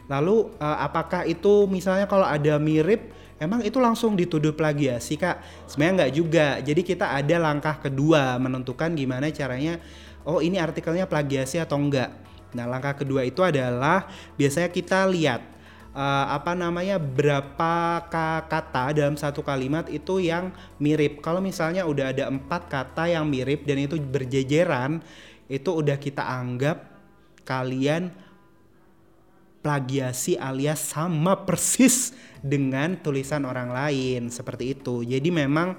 Lalu 0.10 0.52
uh, 0.58 0.78
apakah 0.82 1.24
itu 1.30 1.70
misalnya 1.70 2.10
kalau 2.10 2.26
ada 2.26 2.58
mirip 2.58 3.14
emang 3.38 3.62
itu 3.62 3.78
langsung 3.78 4.18
dituduh 4.18 4.56
plagiasi 4.58 5.16
kak? 5.16 5.40
Sebenarnya 5.70 5.94
nggak 6.04 6.14
juga. 6.16 6.48
Jadi 6.64 6.82
kita 6.82 7.14
ada 7.16 7.36
langkah 7.40 7.78
kedua 7.80 8.36
menentukan 8.42 8.92
gimana 8.98 9.32
caranya 9.32 9.80
oh 10.28 10.44
ini 10.44 10.60
artikelnya 10.60 11.08
plagiasi 11.08 11.64
atau 11.64 11.80
enggak 11.80 12.12
nah 12.52 12.68
langkah 12.68 13.00
kedua 13.00 13.24
itu 13.24 13.40
adalah 13.40 14.12
biasanya 14.36 14.68
kita 14.68 15.08
lihat 15.08 15.40
uh, 15.94 16.26
apa 16.34 16.58
namanya 16.58 16.98
berapa 16.98 18.04
kata 18.48 18.96
dalam 18.96 19.16
satu 19.16 19.44
kalimat 19.46 19.88
itu 19.88 20.24
yang 20.24 20.52
mirip. 20.82 21.20
Kalau 21.22 21.40
misalnya 21.40 21.86
udah 21.86 22.12
ada 22.12 22.28
empat 22.28 22.68
kata 22.72 23.12
yang 23.12 23.28
mirip 23.28 23.64
dan 23.64 23.84
itu 23.84 24.00
berjejeran, 24.00 25.04
itu 25.48 25.70
udah 25.72 25.96
kita 25.96 26.24
anggap 26.24 26.88
kalian 27.48 28.12
plagiasi 29.64 30.40
alias 30.40 30.80
sama 30.80 31.44
persis 31.44 32.16
dengan 32.40 32.96
tulisan 33.00 33.44
orang 33.44 33.72
lain 33.72 34.32
seperti 34.32 34.76
itu. 34.80 35.04
Jadi 35.04 35.28
memang 35.28 35.76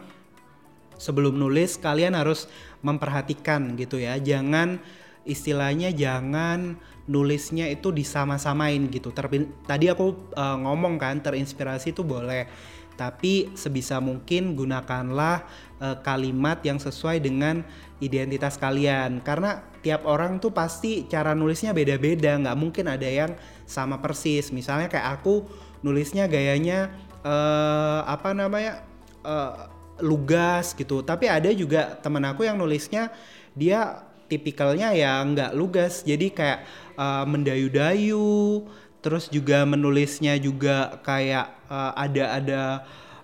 sebelum 0.98 1.38
nulis 1.38 1.78
kalian 1.78 2.12
harus 2.12 2.50
memperhatikan 2.84 3.78
gitu 3.78 3.96
ya. 3.96 4.18
Jangan 4.20 4.82
istilahnya 5.28 5.92
jangan 5.92 6.80
nulisnya 7.04 7.68
itu 7.68 7.92
disama-samain 7.92 8.88
gitu. 8.88 9.12
Terpin 9.12 9.52
tadi 9.68 9.92
aku 9.92 10.32
uh, 10.32 10.56
ngomong 10.64 10.96
kan 10.96 11.20
terinspirasi 11.20 11.92
itu 11.92 12.00
boleh, 12.00 12.48
tapi 12.96 13.52
sebisa 13.52 14.00
mungkin 14.00 14.56
gunakanlah 14.56 15.44
uh, 15.84 15.96
kalimat 16.00 16.60
yang 16.64 16.80
sesuai 16.80 17.20
dengan 17.20 17.60
identitas 18.00 18.56
kalian 18.56 19.20
karena 19.20 19.64
tiap 19.84 20.08
orang 20.08 20.40
tuh 20.40 20.50
pasti 20.50 21.04
cara 21.06 21.36
nulisnya 21.36 21.76
beda-beda, 21.76 22.36
nggak 22.40 22.58
mungkin 22.58 22.88
ada 22.88 23.06
yang 23.06 23.36
sama 23.68 24.00
persis. 24.00 24.48
Misalnya 24.48 24.88
kayak 24.88 25.20
aku 25.20 25.44
nulisnya 25.84 26.26
gayanya 26.26 26.92
uh, 27.24 28.04
apa 28.08 28.32
namanya 28.32 28.84
uh, 29.22 29.70
lugas 29.98 30.76
gitu, 30.78 31.02
tapi 31.02 31.26
ada 31.26 31.50
juga 31.50 31.98
temen 31.98 32.22
aku 32.22 32.46
yang 32.46 32.54
nulisnya 32.54 33.10
dia 33.58 34.07
tipikalnya 34.28 34.92
ya 34.94 35.24
nggak 35.24 35.56
lugas. 35.56 36.04
Jadi 36.04 36.30
kayak 36.30 36.64
uh, 36.94 37.24
mendayu-dayu 37.24 38.62
terus 39.00 39.30
juga 39.32 39.64
menulisnya 39.64 40.36
juga 40.36 41.00
kayak 41.02 41.48
uh, 41.72 41.92
ada 41.96 42.24
ada 42.36 42.62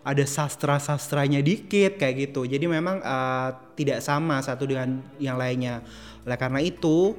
ada 0.05 0.25
sastra-sastranya 0.25 1.41
dikit 1.41 1.97
kayak 1.97 2.29
gitu. 2.29 2.45
Jadi 2.45 2.65
memang 2.69 3.01
uh, 3.01 3.53
tidak 3.73 4.05
sama 4.05 4.41
satu 4.45 4.69
dengan 4.69 5.01
yang 5.17 5.41
lainnya. 5.41 5.81
Oleh 6.25 6.39
karena 6.41 6.61
itu 6.61 7.17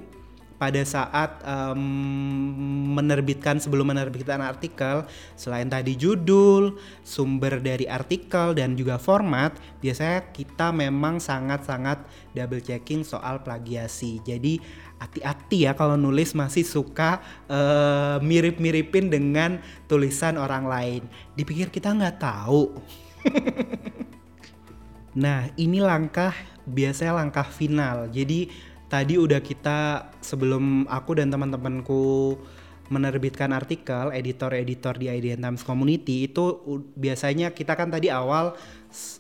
pada 0.56 0.82
saat 0.88 1.44
um, 1.44 2.96
menerbitkan 2.96 3.60
sebelum 3.60 3.92
menerbitkan 3.92 4.40
artikel 4.40 5.04
selain 5.36 5.68
tadi 5.68 6.00
judul, 6.00 6.80
sumber 7.04 7.60
dari 7.60 7.86
artikel 7.86 8.56
dan 8.56 8.80
juga 8.80 8.96
format, 8.96 9.52
biasanya 9.84 10.32
kita 10.32 10.72
memang 10.72 11.20
sangat-sangat 11.20 12.08
double 12.32 12.64
checking 12.64 13.04
soal 13.04 13.44
plagiasi. 13.44 14.24
Jadi 14.24 14.60
hati-hati 14.96 15.68
ya 15.68 15.76
kalau 15.76 16.00
nulis 16.00 16.32
masih 16.32 16.64
suka 16.64 17.20
uh, 17.52 18.18
mirip-miripin 18.24 19.12
dengan 19.12 19.60
tulisan 19.92 20.40
orang 20.40 20.66
lain. 20.66 21.02
Dipikir 21.36 21.68
kita 21.68 21.92
nggak 21.92 22.18
tahu. 22.24 22.72
nah, 25.24 25.52
ini 25.60 25.84
langkah 25.84 26.32
biasanya 26.64 27.20
langkah 27.20 27.46
final. 27.46 28.08
Jadi 28.10 28.50
tadi 28.88 29.18
udah 29.18 29.42
kita 29.42 30.12
sebelum 30.22 30.86
aku 30.86 31.18
dan 31.18 31.34
teman-temanku 31.34 32.36
menerbitkan 32.90 33.50
artikel 33.50 34.14
editor-editor 34.14 34.94
di 35.02 35.10
IDN 35.10 35.42
Times 35.42 35.66
Community 35.66 36.30
itu 36.30 36.62
biasanya 36.94 37.50
kita 37.50 37.74
kan 37.74 37.90
tadi 37.90 38.14
awal 38.14 38.54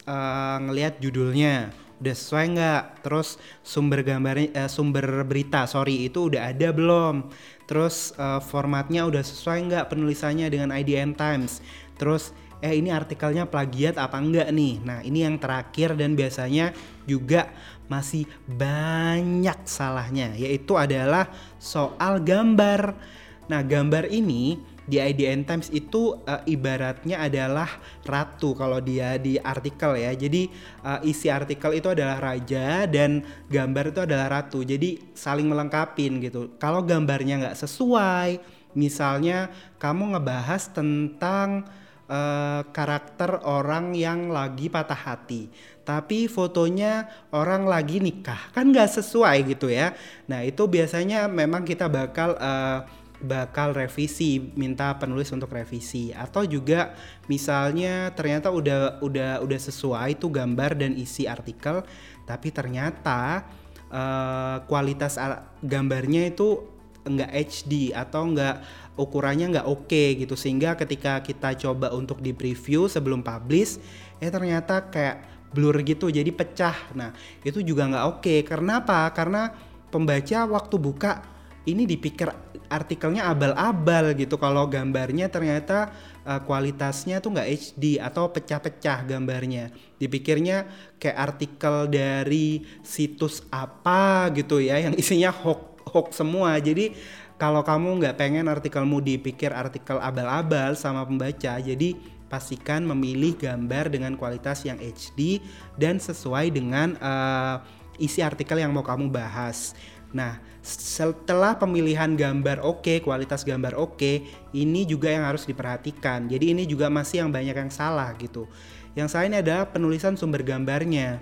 uh, 0.06 0.58
ngelihat 0.62 1.02
judulnya. 1.02 1.74
Udah 1.96 2.12
sesuai 2.12 2.46
nggak? 2.54 2.84
Terus 3.08 3.40
sumber 3.66 4.06
gambarnya 4.06 4.68
uh, 4.68 4.70
sumber 4.70 5.26
berita 5.26 5.66
sorry 5.66 6.06
itu 6.06 6.30
udah 6.30 6.54
ada 6.54 6.70
belum? 6.70 7.32
Terus 7.66 8.14
uh, 8.22 8.38
formatnya 8.38 9.08
udah 9.10 9.26
sesuai 9.26 9.58
nggak 9.72 9.86
penulisannya 9.90 10.46
dengan 10.52 10.70
IDN 10.70 11.18
Times? 11.18 11.66
Terus 11.98 12.36
eh 12.66 12.82
ini 12.82 12.90
artikelnya 12.90 13.46
plagiat 13.46 14.02
apa 14.02 14.18
enggak 14.18 14.50
nih. 14.50 14.82
Nah, 14.82 15.06
ini 15.06 15.22
yang 15.22 15.38
terakhir 15.38 15.94
dan 15.94 16.18
biasanya 16.18 16.74
juga 17.06 17.54
masih 17.86 18.26
banyak 18.50 19.70
salahnya 19.70 20.34
yaitu 20.34 20.74
adalah 20.74 21.30
soal 21.62 22.18
gambar. 22.18 22.98
Nah, 23.46 23.62
gambar 23.62 24.10
ini 24.10 24.58
di 24.86 24.98
IDN 24.98 25.46
Times 25.46 25.70
itu 25.70 26.18
uh, 26.26 26.42
ibaratnya 26.46 27.22
adalah 27.26 27.70
ratu 28.02 28.58
kalau 28.58 28.82
dia 28.82 29.22
di 29.22 29.38
artikel 29.38 30.02
ya. 30.02 30.14
Jadi 30.18 30.50
uh, 30.82 31.02
isi 31.06 31.30
artikel 31.30 31.78
itu 31.78 31.94
adalah 31.94 32.18
raja 32.18 32.90
dan 32.90 33.22
gambar 33.46 33.94
itu 33.94 34.02
adalah 34.02 34.42
ratu. 34.42 34.66
Jadi 34.66 35.14
saling 35.14 35.46
melengkapin 35.46 36.18
gitu. 36.18 36.58
Kalau 36.58 36.82
gambarnya 36.82 37.46
nggak 37.46 37.58
sesuai, 37.62 38.42
misalnya 38.78 39.50
kamu 39.82 40.18
ngebahas 40.18 40.74
tentang 40.74 41.66
uh, 42.10 42.62
karakter 42.70 43.42
orang 43.46 43.94
yang 43.98 44.30
lagi 44.30 44.70
patah 44.70 44.98
hati. 44.98 45.50
Tapi 45.86 46.26
fotonya 46.26 47.06
orang 47.30 47.70
lagi 47.70 48.02
nikah. 48.02 48.52
Kan 48.54 48.74
nggak 48.74 48.90
sesuai 49.02 49.46
gitu 49.54 49.70
ya. 49.70 49.94
Nah 50.26 50.42
itu 50.42 50.66
biasanya 50.66 51.30
memang 51.30 51.62
kita 51.62 51.86
bakal 51.86 52.34
uh, 52.42 52.86
bakal 53.22 53.72
revisi 53.72 54.54
minta 54.58 54.98
penulis 54.98 55.30
untuk 55.30 55.54
revisi. 55.54 56.10
Atau 56.14 56.50
juga 56.50 56.98
misalnya 57.30 58.14
ternyata 58.14 58.50
udah 58.50 59.02
udah 59.02 59.42
udah 59.46 59.60
sesuai 59.62 60.18
tuh 60.18 60.34
gambar 60.34 60.78
dan 60.78 60.98
isi 60.98 61.30
artikel 61.30 61.86
tapi 62.26 62.50
ternyata 62.50 63.46
uh, 63.94 64.66
kualitas 64.66 65.16
gambarnya 65.62 66.34
itu 66.34 66.76
enggak 67.06 67.32
HD 67.32 67.94
atau 67.94 68.34
enggak 68.34 68.66
ukurannya 68.96 69.56
enggak 69.56 69.68
oke 69.68 69.92
okay, 69.92 70.16
gitu. 70.20 70.36
Sehingga 70.40 70.76
ketika 70.80 71.20
kita 71.24 71.56
coba 71.60 71.92
untuk 71.92 72.20
di 72.20 72.32
preview 72.32 72.88
sebelum 72.88 73.24
publish 73.24 73.80
eh 74.24 74.32
ternyata 74.32 74.88
kayak 74.88 75.50
blur 75.56 75.80
gitu 75.84 76.12
jadi 76.12 76.28
pecah. 76.32 76.92
Nah 76.96 77.16
itu 77.44 77.64
juga 77.64 77.88
nggak 77.88 78.06
oke. 78.08 78.22
Okay. 78.24 78.40
karena 78.44 78.84
apa? 78.84 79.08
Karena 79.16 79.52
pembaca 79.88 80.44
waktu 80.48 80.76
buka 80.76 81.24
ini 81.66 81.88
dipikir 81.88 82.30
artikelnya 82.68 83.30
abal-abal 83.30 84.14
gitu. 84.18 84.36
Kalau 84.36 84.68
gambarnya 84.68 85.30
ternyata 85.30 85.94
uh, 86.26 86.42
kualitasnya 86.44 87.22
tuh 87.22 87.38
nggak 87.38 87.50
HD 87.50 88.02
atau 88.02 88.30
pecah-pecah 88.30 89.06
gambarnya. 89.06 89.72
Dipikirnya 90.02 90.68
kayak 91.00 91.18
artikel 91.18 91.88
dari 91.88 92.66
situs 92.82 93.46
apa 93.54 94.30
gitu 94.34 94.60
ya 94.60 94.82
yang 94.82 94.94
isinya 94.98 95.32
hoax 95.32 95.76
hoax 95.86 96.08
semua. 96.20 96.58
Jadi 96.58 96.92
kalau 97.36 97.62
kamu 97.62 98.00
nggak 98.04 98.16
pengen 98.16 98.48
artikelmu 98.48 99.04
dipikir 99.04 99.52
artikel 99.52 100.00
abal-abal 100.00 100.74
sama 100.78 101.04
pembaca 101.04 101.60
jadi 101.60 101.96
pastikan 102.32 102.84
memilih 102.84 103.38
gambar 103.38 103.92
dengan 103.94 104.18
kualitas 104.18 104.66
yang 104.66 104.82
HD 104.82 105.44
dan 105.78 106.02
sesuai 106.02 106.50
dengan 106.50 106.98
uh, 106.98 107.62
isi 108.02 108.20
artikel 108.20 108.60
yang 108.60 108.74
mau 108.74 108.84
kamu 108.84 109.08
bahas 109.14 109.78
Nah, 110.16 110.40
setelah 110.64 111.60
pemilihan 111.60 112.08
gambar 112.16 112.64
oke, 112.64 112.88
okay, 112.88 112.98
kualitas 113.04 113.44
gambar 113.44 113.76
oke, 113.76 114.00
okay, 114.00 114.16
ini 114.56 114.88
juga 114.88 115.12
yang 115.12 115.28
harus 115.28 115.44
diperhatikan. 115.44 116.32
Jadi 116.32 116.56
ini 116.56 116.64
juga 116.64 116.88
masih 116.88 117.28
yang 117.28 117.36
banyak 117.36 117.52
yang 117.52 117.68
salah 117.68 118.16
gitu. 118.16 118.48
Yang 118.96 119.12
lain 119.12 119.44
adalah 119.44 119.68
penulisan 119.68 120.16
sumber 120.16 120.40
gambarnya. 120.40 121.20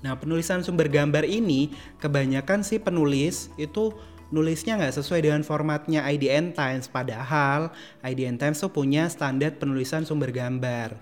Nah, 0.00 0.16
penulisan 0.16 0.64
sumber 0.64 0.88
gambar 0.88 1.28
ini 1.28 1.76
kebanyakan 2.00 2.64
sih 2.64 2.80
penulis 2.80 3.52
itu 3.60 3.92
nulisnya 4.30 4.78
nggak 4.78 4.94
sesuai 4.94 5.26
dengan 5.26 5.42
formatnya 5.42 6.06
IDN 6.06 6.54
Times 6.54 6.86
padahal 6.86 7.74
IDN 8.02 8.38
Times 8.38 8.62
tuh 8.62 8.70
punya 8.70 9.10
standar 9.10 9.58
penulisan 9.58 10.06
sumber 10.06 10.30
gambar 10.30 10.98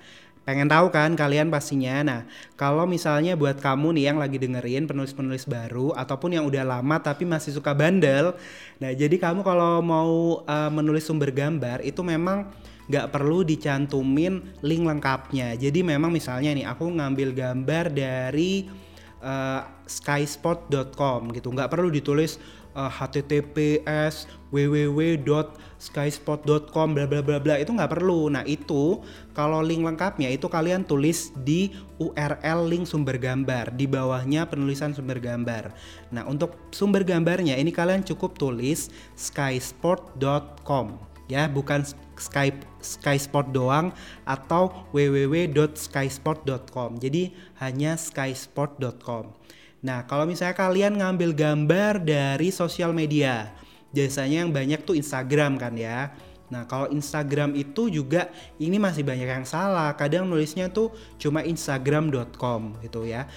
Pengen 0.48 0.64
tahu 0.64 0.88
kan 0.88 1.12
kalian 1.12 1.52
pastinya. 1.52 2.00
Nah, 2.00 2.20
kalau 2.56 2.88
misalnya 2.88 3.36
buat 3.36 3.60
kamu 3.60 3.92
nih 4.00 4.04
yang 4.08 4.16
lagi 4.16 4.40
dengerin 4.40 4.88
penulis-penulis 4.88 5.44
baru 5.44 5.92
ataupun 5.92 6.40
yang 6.40 6.48
udah 6.48 6.64
lama 6.64 6.96
tapi 7.04 7.28
masih 7.28 7.52
suka 7.52 7.76
bandel. 7.76 8.32
Nah, 8.80 8.96
jadi 8.96 9.12
kamu 9.20 9.44
kalau 9.44 9.84
mau 9.84 10.40
uh, 10.48 10.72
menulis 10.72 11.04
sumber 11.04 11.36
gambar 11.36 11.84
itu 11.84 12.00
memang 12.00 12.48
nggak 12.88 13.12
perlu 13.12 13.44
dicantumin 13.44 14.40
link 14.64 14.88
lengkapnya. 14.88 15.52
Jadi 15.60 15.84
memang 15.84 16.08
misalnya 16.08 16.56
nih 16.56 16.64
aku 16.64 16.96
ngambil 16.96 17.36
gambar 17.36 17.92
dari 17.92 18.72
uh, 19.20 19.68
skyspot.com 19.84 21.28
gitu. 21.36 21.52
Nggak 21.52 21.76
perlu 21.76 21.92
ditulis 21.92 22.40
uh, 22.78 22.86
eh, 22.86 22.92
https 22.94 24.30
www.skyspot.com 24.54 26.88
bla 26.94 27.10
bla 27.10 27.18
bla 27.20 27.42
bla 27.42 27.58
itu 27.58 27.74
nggak 27.74 27.98
perlu. 27.98 28.30
Nah 28.30 28.46
itu 28.46 29.02
kalau 29.34 29.58
link 29.60 29.82
lengkapnya 29.82 30.30
itu 30.30 30.46
kalian 30.46 30.86
tulis 30.86 31.34
di 31.42 31.74
URL 31.98 32.70
link 32.70 32.86
sumber 32.86 33.18
gambar 33.18 33.74
di 33.74 33.90
bawahnya 33.90 34.46
penulisan 34.46 34.94
sumber 34.94 35.18
gambar. 35.18 35.74
Nah 36.14 36.22
untuk 36.30 36.54
sumber 36.70 37.02
gambarnya 37.02 37.58
ini 37.58 37.74
kalian 37.74 38.06
cukup 38.06 38.38
tulis 38.38 38.94
skysport.com 39.18 40.94
ya 41.28 41.44
bukan 41.50 41.84
Sky 42.18 42.50
Skysport 42.82 43.54
doang 43.54 43.94
atau 44.26 44.74
www.skysport.com. 44.90 46.98
Jadi 46.98 47.30
hanya 47.60 47.94
skysport.com. 47.94 49.30
Nah, 49.78 50.02
kalau 50.10 50.26
misalnya 50.26 50.58
kalian 50.58 50.98
ngambil 50.98 51.30
gambar 51.34 52.02
dari 52.02 52.50
sosial 52.50 52.90
media, 52.90 53.54
biasanya 53.94 54.42
yang 54.42 54.50
banyak 54.50 54.82
tuh 54.82 54.98
Instagram 54.98 55.54
kan 55.54 55.78
ya. 55.78 56.10
Nah, 56.48 56.64
kalau 56.64 56.88
Instagram 56.88 57.54
itu 57.54 57.92
juga 57.92 58.32
ini 58.56 58.80
masih 58.80 59.04
banyak 59.04 59.28
yang 59.28 59.46
salah. 59.46 59.92
Kadang 59.94 60.26
nulisnya 60.26 60.72
tuh 60.72 60.90
cuma 61.20 61.44
instagram.com 61.44 62.80
gitu 62.82 63.04
ya. 63.04 63.28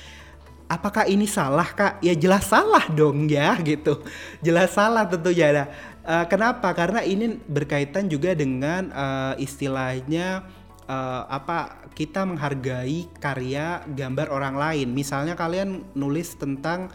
Apakah 0.71 1.03
ini 1.03 1.27
salah 1.27 1.67
kak? 1.67 1.99
Ya 1.99 2.15
jelas 2.15 2.47
salah 2.47 2.87
dong 2.87 3.27
ya 3.27 3.59
gitu. 3.67 3.99
Jelas 4.39 4.71
salah 4.71 5.03
tentunya. 5.03 5.51
Nah, 5.51 5.67
uh, 6.07 6.25
kenapa? 6.31 6.71
Karena 6.71 7.03
ini 7.03 7.35
berkaitan 7.43 8.07
juga 8.07 8.31
dengan 8.31 8.87
uh, 8.95 9.35
istilahnya 9.35 10.47
uh, 10.87 11.23
apa 11.27 11.89
kita 11.91 12.23
menghargai 12.23 13.09
karya 13.19 13.83
gambar 13.85 14.31
orang 14.31 14.55
lain. 14.55 14.87
Misalnya 14.95 15.35
kalian 15.35 15.83
nulis 15.93 16.33
tentang 16.39 16.89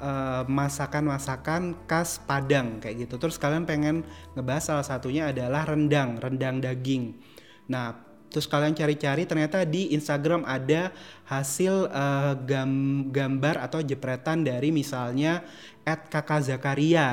uh, 0.00 0.42
masakan-masakan 0.48 1.86
khas 1.86 2.18
Padang 2.24 2.80
kayak 2.80 3.06
gitu. 3.06 3.20
Terus 3.20 3.36
kalian 3.36 3.68
pengen 3.68 4.02
ngebahas 4.34 4.74
salah 4.74 4.86
satunya 4.86 5.28
adalah 5.30 5.68
rendang, 5.68 6.16
rendang 6.18 6.58
daging. 6.58 7.14
Nah, 7.68 7.94
terus 8.32 8.48
kalian 8.48 8.74
cari-cari 8.74 9.26
ternyata 9.26 9.62
di 9.66 9.92
Instagram 9.94 10.46
ada 10.48 10.90
hasil 11.28 11.90
uh, 11.90 12.34
gam 12.46 13.06
gambar 13.12 13.62
atau 13.62 13.84
jepretan 13.84 14.42
dari 14.42 14.72
misalnya 14.74 15.44
@kakak 15.84 16.46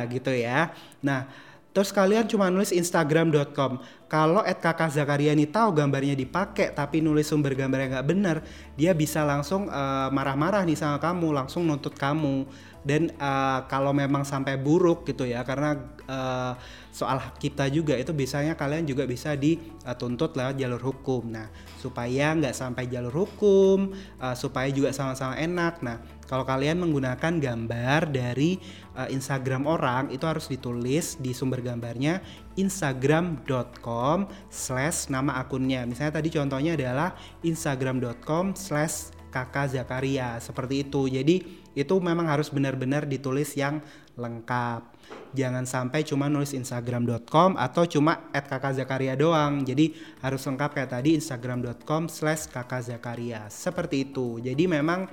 gitu 0.10 0.32
ya. 0.34 0.72
Nah, 1.02 1.48
Terus 1.78 1.94
kalian 1.94 2.26
cuma 2.26 2.50
nulis 2.50 2.74
instagram.com. 2.74 3.86
Kalau 4.08 4.40
at 4.40 4.64
kakak 4.64 4.88
Zakaria 4.96 5.36
ini 5.36 5.52
tahu 5.52 5.76
gambarnya 5.76 6.16
dipakai 6.16 6.72
tapi 6.72 7.04
nulis 7.04 7.28
sumber 7.28 7.52
gambarnya 7.52 8.00
nggak 8.00 8.08
benar, 8.08 8.40
dia 8.80 8.96
bisa 8.96 9.28
langsung 9.28 9.68
marah 9.68 10.08
marah-marah 10.16 10.64
nih 10.64 10.80
sama 10.80 10.98
kamu, 11.00 11.36
langsung 11.36 11.68
nuntut 11.68 11.96
kamu. 11.96 12.48
Dan 12.88 13.12
uh, 13.20 13.68
kalau 13.68 13.92
memang 13.92 14.24
sampai 14.24 14.56
buruk 14.56 15.04
gitu 15.04 15.28
ya, 15.28 15.44
karena 15.44 15.76
uh, 16.08 16.56
soal 16.88 17.20
hak 17.20 17.36
kita 17.36 17.68
juga 17.68 18.00
itu 18.00 18.16
biasanya 18.16 18.56
kalian 18.56 18.88
juga 18.88 19.04
bisa 19.04 19.36
dituntut 19.36 20.40
lewat 20.40 20.56
jalur 20.56 20.80
hukum. 20.80 21.28
Nah, 21.28 21.52
supaya 21.84 22.32
nggak 22.32 22.56
sampai 22.56 22.88
jalur 22.88 23.12
hukum, 23.12 23.92
uh, 24.24 24.32
supaya 24.40 24.72
juga 24.72 24.96
sama-sama 24.96 25.36
enak. 25.36 25.84
Nah, 25.84 26.00
kalau 26.32 26.48
kalian 26.48 26.80
menggunakan 26.80 27.44
gambar 27.44 28.08
dari 28.08 28.56
uh, 28.96 29.12
Instagram 29.12 29.68
orang 29.68 30.08
itu 30.16 30.24
harus 30.24 30.48
ditulis 30.48 31.20
di 31.20 31.36
sumber 31.36 31.60
gambarnya 31.60 32.24
instagram.com 32.58 34.28
slash 34.50 35.08
nama 35.14 35.38
akunnya. 35.40 35.86
Misalnya 35.86 36.18
tadi 36.20 36.30
contohnya 36.34 36.74
adalah 36.74 37.14
instagram.com 37.46 38.58
slash 38.58 39.14
kakak 39.30 39.78
Zakaria 39.78 40.42
seperti 40.42 40.84
itu. 40.84 41.06
Jadi 41.08 41.36
itu 41.78 41.96
memang 42.02 42.26
harus 42.26 42.50
benar-benar 42.50 43.06
ditulis 43.06 43.54
yang 43.54 43.80
lengkap. 44.18 44.98
Jangan 45.38 45.64
sampai 45.70 46.02
cuma 46.02 46.26
nulis 46.28 46.52
instagram.com 46.58 47.56
atau 47.56 47.86
cuma 47.86 48.28
at 48.34 48.50
kakak 48.50 48.82
Zakaria 48.82 49.14
doang. 49.14 49.62
Jadi 49.62 49.94
harus 50.26 50.42
lengkap 50.42 50.74
kayak 50.74 50.92
tadi 50.98 51.14
instagram.com 51.16 52.10
slash 52.10 52.50
kakak 52.50 52.82
Zakaria. 52.82 53.46
Seperti 53.48 54.10
itu. 54.10 54.42
Jadi 54.42 54.66
memang 54.66 55.06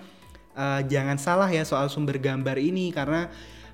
uh, 0.56 0.80
jangan 0.88 1.20
salah 1.20 1.50
ya 1.52 1.62
soal 1.68 1.92
sumber 1.92 2.16
gambar 2.16 2.56
ini 2.56 2.90
karena 2.90 3.28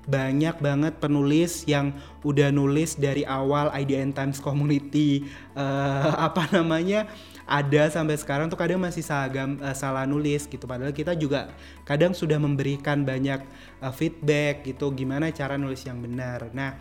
banyak 0.09 0.57
banget 0.57 0.97
penulis 0.97 1.65
yang 1.69 1.93
udah 2.25 2.49
nulis 2.49 2.97
dari 2.97 3.21
awal 3.21 3.69
IDN 3.69 4.13
Times 4.17 4.41
Community 4.41 5.29
uh, 5.53 6.17
apa 6.29 6.49
namanya 6.49 7.05
ada 7.45 7.91
sampai 7.91 8.15
sekarang 8.15 8.47
tuh 8.47 8.55
kadang 8.55 8.79
masih 8.79 9.03
salah, 9.03 9.29
uh, 9.61 9.75
salah 9.77 10.05
nulis 10.09 10.49
gitu 10.49 10.65
padahal 10.65 10.95
kita 10.95 11.13
juga 11.13 11.53
kadang 11.85 12.17
sudah 12.17 12.41
memberikan 12.41 13.05
banyak 13.05 13.45
uh, 13.83 13.93
feedback 13.93 14.65
gitu 14.65 14.89
gimana 14.95 15.29
cara 15.29 15.59
nulis 15.59 15.85
yang 15.85 16.01
benar 16.01 16.49
nah 16.49 16.77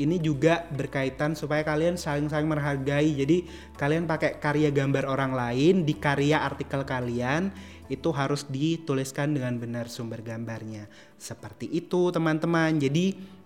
ini 0.00 0.16
juga 0.16 0.64
berkaitan 0.72 1.36
supaya 1.36 1.60
kalian 1.60 2.00
saling-saling 2.00 2.48
menghargai. 2.48 3.12
Jadi 3.12 3.44
kalian 3.76 4.08
pakai 4.08 4.40
karya 4.40 4.72
gambar 4.72 5.04
orang 5.04 5.36
lain 5.36 5.84
di 5.84 6.00
karya 6.00 6.40
artikel 6.40 6.80
kalian 6.88 7.52
itu 7.92 8.08
harus 8.08 8.48
dituliskan 8.48 9.36
dengan 9.36 9.60
benar 9.60 9.92
sumber 9.92 10.24
gambarnya. 10.24 10.88
Seperti 11.22 11.70
itu 11.70 12.10
teman-teman. 12.10 12.82
Jadi 12.82 13.38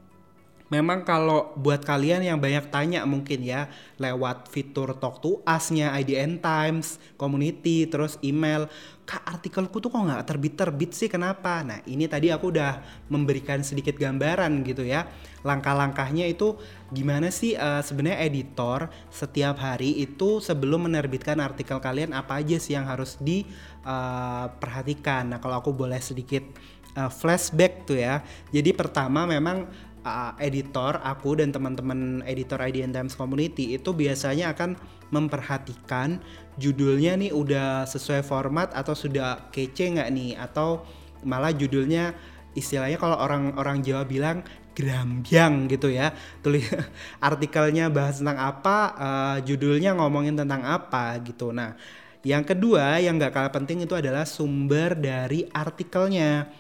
Memang 0.67 1.07
kalau 1.07 1.55
buat 1.55 1.79
kalian 1.79 2.27
yang 2.27 2.43
banyak 2.43 2.75
tanya 2.75 3.07
mungkin 3.07 3.47
ya 3.47 3.71
lewat 4.03 4.51
fitur 4.51 4.99
Talk 4.99 5.23
to 5.23 5.39
Us-nya 5.47 5.95
IDN 5.95 6.43
Times, 6.43 6.99
community, 7.15 7.87
terus 7.87 8.19
email, 8.19 8.67
Kak 9.07 9.23
artikelku 9.23 9.79
tuh 9.79 9.95
kok 9.95 10.03
nggak 10.03 10.27
terbit-terbit 10.27 10.91
sih 10.91 11.07
kenapa? 11.07 11.63
Nah 11.63 11.79
ini 11.87 12.11
tadi 12.11 12.35
aku 12.35 12.51
udah 12.51 12.83
memberikan 13.07 13.63
sedikit 13.63 13.95
gambaran 13.95 14.67
gitu 14.67 14.83
ya. 14.83 15.07
Langkah-langkahnya 15.47 16.27
itu 16.27 16.59
gimana 16.91 17.31
sih 17.31 17.55
uh, 17.55 17.87
sebenarnya 17.87 18.27
editor 18.27 18.91
setiap 19.07 19.63
hari 19.63 20.03
itu 20.03 20.43
sebelum 20.43 20.91
menerbitkan 20.91 21.39
artikel 21.39 21.79
kalian 21.79 22.19
apa 22.19 22.43
aja 22.43 22.59
sih 22.59 22.75
yang 22.75 22.91
harus 22.91 23.15
diperhatikan. 23.23 25.31
Uh, 25.31 25.31
nah 25.31 25.39
kalau 25.39 25.63
aku 25.63 25.71
boleh 25.71 26.03
sedikit 26.03 26.43
uh, 26.97 27.13
flashback 27.13 27.85
tuh 27.85 28.01
ya. 28.01 28.25
Jadi 28.51 28.73
pertama 28.73 29.29
memang 29.29 29.69
uh, 30.03 30.33
editor 30.41 30.99
aku 31.05 31.39
dan 31.39 31.53
teman-teman 31.53 32.25
editor 32.25 32.59
IDN 32.59 32.97
Times 32.97 33.15
Community 33.15 33.77
itu 33.77 33.93
biasanya 33.93 34.57
akan 34.57 34.75
memperhatikan 35.13 36.19
judulnya 36.57 37.15
nih 37.21 37.31
udah 37.31 37.87
sesuai 37.87 38.27
format 38.27 38.73
atau 38.73 38.97
sudah 38.97 39.53
kece 39.53 39.99
nggak 39.99 40.11
nih? 40.11 40.33
Atau 40.41 40.83
malah 41.23 41.53
judulnya 41.53 42.17
istilahnya 42.57 42.97
kalau 42.97 43.21
orang-orang 43.21 43.85
Jawa 43.85 44.09
bilang 44.09 44.41
gerambyang 44.73 45.69
gitu 45.69 45.93
ya. 45.93 46.13
Tulis 46.41 46.65
artikelnya 47.29 47.93
bahas 47.93 48.21
tentang 48.21 48.41
apa 48.41 48.77
uh, 48.97 49.37
judulnya 49.45 49.93
ngomongin 49.97 50.37
tentang 50.37 50.65
apa 50.65 51.17
gitu. 51.21 51.53
Nah 51.53 51.77
yang 52.27 52.43
kedua 52.43 52.99
yang 52.99 53.23
nggak 53.23 53.31
kalah 53.31 53.53
penting 53.55 53.87
itu 53.87 53.95
adalah 53.95 54.27
sumber 54.27 54.99
dari 54.99 55.47
artikelnya 55.47 56.51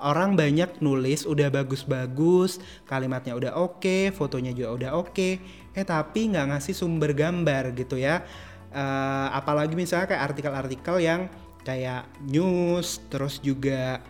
orang 0.00 0.36
banyak 0.36 0.80
nulis 0.84 1.24
udah 1.24 1.48
bagus-bagus, 1.48 2.60
kalimatnya 2.84 3.32
udah 3.36 3.52
oke, 3.56 3.80
okay, 3.80 4.02
fotonya 4.12 4.52
juga 4.52 4.68
udah 4.76 4.90
oke, 4.96 5.12
okay, 5.12 5.32
eh 5.72 5.84
tapi 5.84 6.32
nggak 6.32 6.56
ngasih 6.56 6.74
sumber 6.76 7.16
gambar 7.16 7.72
gitu 7.76 7.96
ya. 7.96 8.24
Uh, 8.76 9.32
apalagi 9.32 9.72
misalnya 9.72 10.10
kayak 10.10 10.24
artikel-artikel 10.32 10.96
yang 11.00 11.32
kayak 11.64 12.04
news, 12.28 13.00
terus 13.08 13.40
juga 13.40 14.04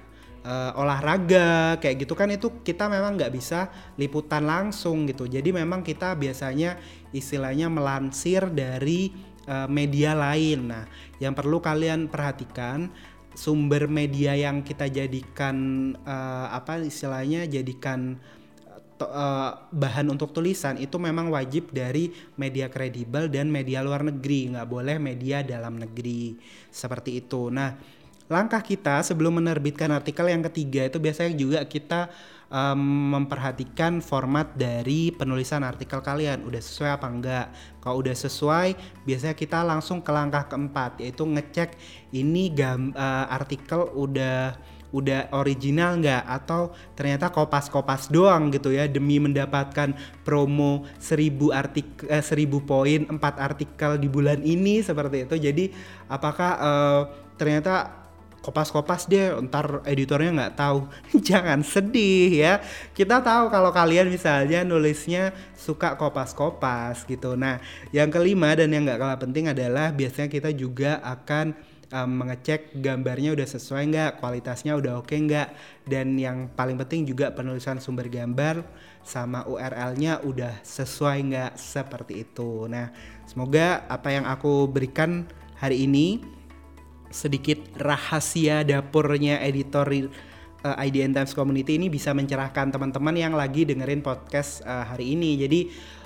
uh, 0.47 0.73
olahraga 0.79 1.79
kayak 1.83 2.07
gitu 2.07 2.15
kan 2.15 2.31
itu 2.31 2.63
kita 2.63 2.87
memang 2.87 3.19
nggak 3.19 3.35
bisa 3.35 3.71
liputan 3.99 4.47
langsung 4.47 5.07
gitu. 5.11 5.27
Jadi 5.27 5.51
memang 5.51 5.83
kita 5.83 6.15
biasanya 6.15 6.79
istilahnya 7.11 7.67
melansir 7.67 8.47
dari 8.51 9.11
uh, 9.51 9.67
media 9.67 10.15
lain. 10.15 10.71
Nah, 10.71 10.85
yang 11.19 11.35
perlu 11.35 11.59
kalian 11.59 12.07
perhatikan 12.07 12.91
sumber 13.37 13.87
media 13.87 14.33
yang 14.33 14.65
kita 14.65 14.89
jadikan 14.89 15.93
uh, 16.09 16.49
apa 16.51 16.81
istilahnya 16.81 17.45
jadikan 17.45 18.17
uh, 19.05 19.53
bahan 19.71 20.09
untuk 20.09 20.33
tulisan 20.33 20.81
itu 20.81 20.97
memang 20.97 21.29
wajib 21.29 21.69
dari 21.71 22.11
media 22.41 22.73
kredibel 22.73 23.29
dan 23.29 23.53
media 23.53 23.85
luar 23.85 24.03
negeri. 24.09 24.57
Nggak 24.57 24.69
boleh 24.69 24.97
media 24.97 25.45
dalam 25.45 25.77
negeri. 25.77 26.41
Seperti 26.73 27.21
itu. 27.21 27.53
Nah 27.53 27.77
langkah 28.27 28.59
kita 28.65 29.05
sebelum 29.07 29.39
menerbitkan 29.39 29.93
artikel 29.95 30.27
yang 30.27 30.43
ketiga 30.51 30.89
itu 30.89 30.99
biasanya 30.99 31.33
juga 31.37 31.61
kita 31.63 32.11
um, 32.51 33.15
memperhatikan 33.15 33.99
format 34.03 34.55
dari 34.55 35.11
penulisan 35.15 35.67
artikel 35.67 36.03
kalian. 36.03 36.47
Udah 36.47 36.63
sesuai 36.63 36.91
apa 36.99 37.07
enggak? 37.07 37.47
Kalau 37.83 38.03
udah 38.03 38.17
sesuai 38.17 38.69
biasanya 39.07 39.37
kita 39.39 39.63
langsung 39.63 40.03
ke 40.03 40.11
langkah 40.11 40.47
keempat 40.51 41.03
yaitu 41.03 41.23
ngecek 41.27 41.79
ini 42.15 42.51
gam, 42.55 42.91
uh, 42.95 43.27
artikel 43.31 43.91
udah 43.95 44.59
udah 44.95 45.29
original 45.35 45.99
nggak 45.99 46.25
atau 46.25 46.71
ternyata 46.95 47.29
kopas-kopas 47.35 48.09
doang 48.09 48.55
gitu 48.55 48.71
ya 48.71 48.87
demi 48.87 49.19
mendapatkan 49.19 49.93
promo 50.23 50.87
1000 51.03 51.53
artikel 51.53 52.07
eh, 52.07 52.23
1000 52.23 52.63
poin 52.63 53.01
4 53.05 53.19
artikel 53.37 53.99
di 53.99 54.09
bulan 54.09 54.41
ini 54.47 54.81
seperti 54.81 55.27
itu. 55.27 55.37
Jadi 55.37 55.65
apakah 56.07 56.51
uh, 56.57 57.01
ternyata 57.37 58.06
kopas-kopas 58.47 59.11
deh 59.11 59.35
ntar 59.51 59.83
editornya 59.83 60.31
nggak 60.31 60.55
tahu. 60.55 60.87
Jangan 61.29 61.67
sedih 61.67 62.31
ya. 62.31 62.63
Kita 62.95 63.19
tahu 63.19 63.51
kalau 63.51 63.75
kalian 63.75 64.07
misalnya 64.07 64.63
nulisnya 64.63 65.35
suka 65.59 65.99
kopas-kopas 65.99 67.03
gitu. 67.11 67.35
Nah 67.35 67.59
yang 67.91 68.07
kelima 68.07 68.55
dan 68.55 68.71
yang 68.71 68.87
nggak 68.87 69.03
kalah 69.03 69.19
penting 69.19 69.51
adalah 69.51 69.91
biasanya 69.91 70.31
kita 70.31 70.55
juga 70.55 71.03
akan 71.03 71.59
um, 71.91 72.11
mengecek 72.23 72.79
gambarnya 72.79 73.35
udah 73.35 73.47
sesuai 73.47 73.83
nggak 73.91 74.11
kualitasnya 74.23 74.79
udah 74.79 75.03
oke 75.03 75.11
okay 75.11 75.19
nggak 75.27 75.49
dan 75.87 76.15
yang 76.15 76.47
paling 76.55 76.79
penting 76.79 77.07
juga 77.07 77.35
penulisan 77.35 77.83
sumber 77.83 78.07
gambar 78.07 78.63
sama 79.07 79.47
URL-nya 79.47 80.23
udah 80.23 80.63
sesuai 80.67 81.19
nggak 81.31 81.53
seperti 81.59 82.27
itu. 82.27 82.67
Nah 82.71 82.91
semoga 83.27 83.87
apa 83.87 84.15
yang 84.15 84.27
aku 84.27 84.67
berikan 84.71 85.27
hari 85.59 85.87
ini 85.87 86.23
sedikit 87.17 87.65
rahasia 87.81 88.61
dapurnya 88.61 89.41
editor 89.41 89.89
uh, 89.89 90.05
eh, 90.69 90.85
IDN 90.93 91.17
Times 91.17 91.33
Community 91.33 91.81
ini 91.81 91.89
bisa 91.89 92.13
mencerahkan 92.13 92.69
teman-teman 92.69 93.17
yang 93.17 93.33
lagi 93.33 93.65
dengerin 93.65 94.05
podcast 94.05 94.61
uh, 94.69 94.85
hari 94.85 95.17
ini. 95.17 95.41
Jadi 95.41 95.61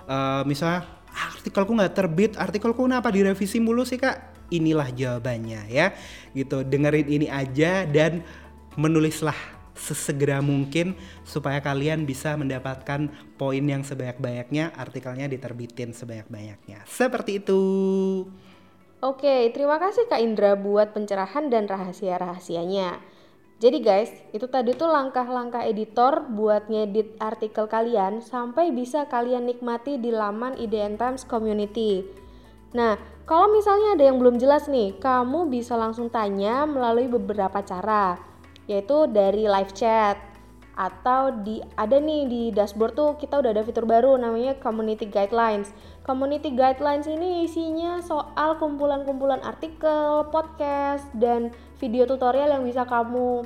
uh, 0.07 0.47
misalnya 0.47 0.87
artikelku 1.11 1.75
nggak 1.75 1.95
terbit, 1.99 2.33
artikelku 2.39 2.87
kenapa 2.87 3.11
direvisi 3.11 3.59
mulu 3.59 3.83
sih 3.83 3.99
kak? 3.99 4.39
Inilah 4.55 4.95
jawabannya 4.95 5.67
ya, 5.71 5.95
gitu. 6.35 6.63
Dengerin 6.63 7.07
ini 7.11 7.27
aja 7.27 7.87
dan 7.87 8.23
menulislah 8.79 9.35
sesegera 9.75 10.43
mungkin 10.45 10.99
supaya 11.23 11.63
kalian 11.63 12.05
bisa 12.05 12.35
mendapatkan 12.35 13.11
poin 13.39 13.65
yang 13.65 13.87
sebanyak-banyaknya, 13.87 14.75
artikelnya 14.75 15.31
diterbitin 15.31 15.95
sebanyak-banyaknya. 15.95 16.85
Seperti 16.87 17.41
itu. 17.43 17.63
Oke, 19.01 19.49
terima 19.57 19.81
kasih 19.81 20.13
Kak 20.13 20.21
Indra 20.21 20.61
buat 20.61 20.93
pencerahan 20.93 21.49
dan 21.49 21.65
rahasia-rahasianya. 21.65 23.01
Jadi 23.57 23.81
guys, 23.81 24.13
itu 24.37 24.45
tadi 24.45 24.77
tuh 24.77 24.93
langkah-langkah 24.93 25.65
editor 25.65 26.29
buat 26.29 26.69
ngedit 26.69 27.17
artikel 27.17 27.65
kalian 27.65 28.21
sampai 28.21 28.69
bisa 28.77 29.09
kalian 29.09 29.49
nikmati 29.49 29.97
di 29.97 30.13
laman 30.13 30.53
IDN 30.53 31.01
Times 31.01 31.25
Community. 31.25 32.05
Nah, 32.77 33.01
kalau 33.25 33.49
misalnya 33.49 33.97
ada 33.97 34.05
yang 34.05 34.21
belum 34.21 34.37
jelas 34.37 34.69
nih, 34.69 35.01
kamu 35.01 35.49
bisa 35.49 35.81
langsung 35.81 36.13
tanya 36.13 36.69
melalui 36.69 37.09
beberapa 37.09 37.65
cara, 37.65 38.21
yaitu 38.69 39.09
dari 39.09 39.49
live 39.49 39.73
chat, 39.73 40.21
atau 40.81 41.41
di 41.41 41.61
ada 41.77 41.97
nih 42.01 42.29
di 42.29 42.43
dashboard 42.53 42.97
tuh 42.97 43.11
kita 43.21 43.41
udah 43.41 43.53
ada 43.53 43.65
fitur 43.65 43.85
baru 43.85 44.17
namanya 44.17 44.57
community 44.61 45.05
guidelines. 45.05 45.73
Community 46.01 46.49
guidelines 46.57 47.05
ini 47.05 47.45
isinya 47.45 48.01
soal 48.01 48.57
kumpulan-kumpulan 48.57 49.45
artikel, 49.45 50.25
podcast 50.33 51.05
dan 51.13 51.53
video 51.77 52.09
tutorial 52.09 52.57
yang 52.57 52.65
bisa 52.65 52.89
kamu 52.89 53.45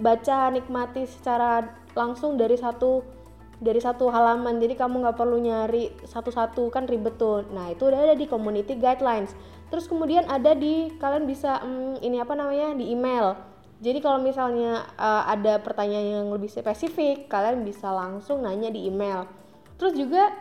baca 0.00 0.48
nikmati 0.48 1.04
secara 1.04 1.76
langsung 1.92 2.40
dari 2.40 2.56
satu 2.56 3.04
dari 3.60 3.76
satu 3.84 4.08
halaman. 4.08 4.56
Jadi 4.56 4.80
kamu 4.80 5.04
nggak 5.04 5.16
perlu 5.20 5.44
nyari 5.44 5.92
satu-satu 6.08 6.72
kan 6.72 6.88
ribet 6.88 7.20
tuh. 7.20 7.44
Nah 7.52 7.68
itu 7.68 7.84
udah 7.84 8.00
ada 8.08 8.16
di 8.16 8.24
community 8.24 8.80
guidelines. 8.80 9.36
Terus 9.68 9.84
kemudian 9.84 10.24
ada 10.24 10.56
di 10.56 10.88
kalian 10.96 11.28
bisa 11.28 11.60
hmm, 11.60 12.00
ini 12.00 12.16
apa 12.16 12.32
namanya 12.32 12.80
di 12.80 12.96
email. 12.96 13.36
Jadi 13.80 14.00
kalau 14.00 14.24
misalnya 14.24 14.88
uh, 14.96 15.28
ada 15.28 15.60
pertanyaan 15.60 16.24
yang 16.24 16.28
lebih 16.32 16.48
spesifik, 16.48 17.28
kalian 17.28 17.60
bisa 17.60 17.92
langsung 17.92 18.40
nanya 18.40 18.72
di 18.72 18.88
email. 18.88 19.28
Terus 19.76 19.96
juga 19.96 20.32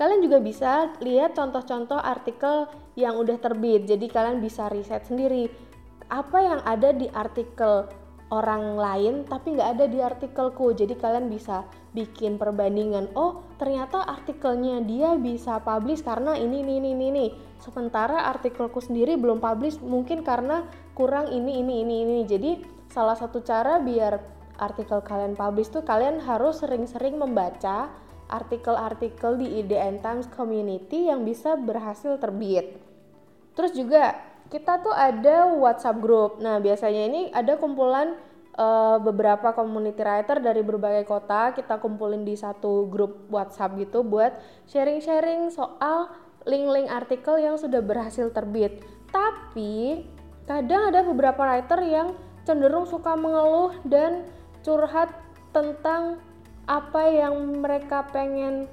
kalian 0.00 0.24
juga 0.24 0.40
bisa 0.40 0.88
lihat 1.04 1.36
contoh-contoh 1.36 2.00
artikel 2.00 2.72
yang 2.96 3.20
udah 3.20 3.36
terbit. 3.36 3.84
Jadi 3.84 4.08
kalian 4.08 4.40
bisa 4.40 4.72
riset 4.72 5.04
sendiri. 5.04 5.52
Apa 6.08 6.40
yang 6.40 6.60
ada 6.64 6.96
di 6.96 7.04
artikel 7.12 7.84
orang 8.32 8.80
lain 8.80 9.28
tapi 9.28 9.52
nggak 9.52 9.70
ada 9.76 9.84
di 9.84 10.00
artikelku? 10.00 10.72
Jadi 10.72 10.96
kalian 10.96 11.28
bisa 11.28 11.68
bikin 11.92 12.40
perbandingan 12.40 13.12
oh 13.18 13.44
ternyata 13.60 14.06
artikelnya 14.06 14.80
dia 14.86 15.18
bisa 15.20 15.60
publish 15.60 16.06
karena 16.06 16.38
ini 16.38 16.62
ini 16.64 16.80
ini 16.80 16.90
ini 16.96 17.26
sementara 17.58 18.30
artikelku 18.30 18.78
sendiri 18.78 19.18
belum 19.18 19.42
publish 19.42 19.82
mungkin 19.82 20.24
karena 20.24 20.64
kurang 20.96 21.28
ini 21.28 21.60
ini 21.60 21.84
ini 21.84 21.94
ini. 22.08 22.18
Jadi 22.24 22.50
salah 22.88 23.20
satu 23.20 23.44
cara 23.44 23.76
biar 23.76 24.16
artikel 24.56 25.04
kalian 25.04 25.36
publish 25.36 25.68
tuh 25.68 25.84
kalian 25.84 26.24
harus 26.24 26.64
sering-sering 26.64 27.20
membaca 27.20 27.92
artikel-artikel 28.30 29.36
di 29.36 29.58
IDN 29.60 29.98
Times 29.98 30.30
Community 30.30 31.10
yang 31.10 31.26
bisa 31.26 31.58
berhasil 31.58 32.14
terbit 32.22 32.78
terus 33.58 33.74
juga 33.74 34.30
kita 34.50 34.82
tuh 34.82 34.90
ada 34.90 35.46
WhatsApp 35.54 36.02
group. 36.02 36.42
Nah, 36.42 36.58
biasanya 36.58 37.06
ini 37.06 37.30
ada 37.30 37.54
kumpulan 37.54 38.18
uh, 38.58 38.98
beberapa 38.98 39.54
community 39.54 40.02
writer 40.02 40.42
dari 40.42 40.66
berbagai 40.66 41.06
kota 41.06 41.54
kita 41.54 41.78
kumpulin 41.78 42.26
di 42.26 42.34
satu 42.34 42.90
grup 42.90 43.30
WhatsApp 43.30 43.78
gitu 43.78 44.02
buat 44.02 44.34
sharing-sharing 44.66 45.54
soal 45.54 46.10
link-link 46.48 46.90
artikel 46.90 47.38
yang 47.38 47.54
sudah 47.54 47.78
berhasil 47.78 48.26
terbit. 48.34 48.82
Tapi 49.14 50.02
kadang 50.50 50.90
ada 50.90 51.06
beberapa 51.06 51.46
writer 51.46 51.78
yang 51.86 52.18
cenderung 52.42 52.90
suka 52.90 53.14
mengeluh 53.14 53.70
dan 53.86 54.26
curhat 54.66 55.14
tentang 55.54 56.18
apa 56.70 57.02
yang 57.10 57.34
mereka 57.58 58.06
pengen 58.14 58.70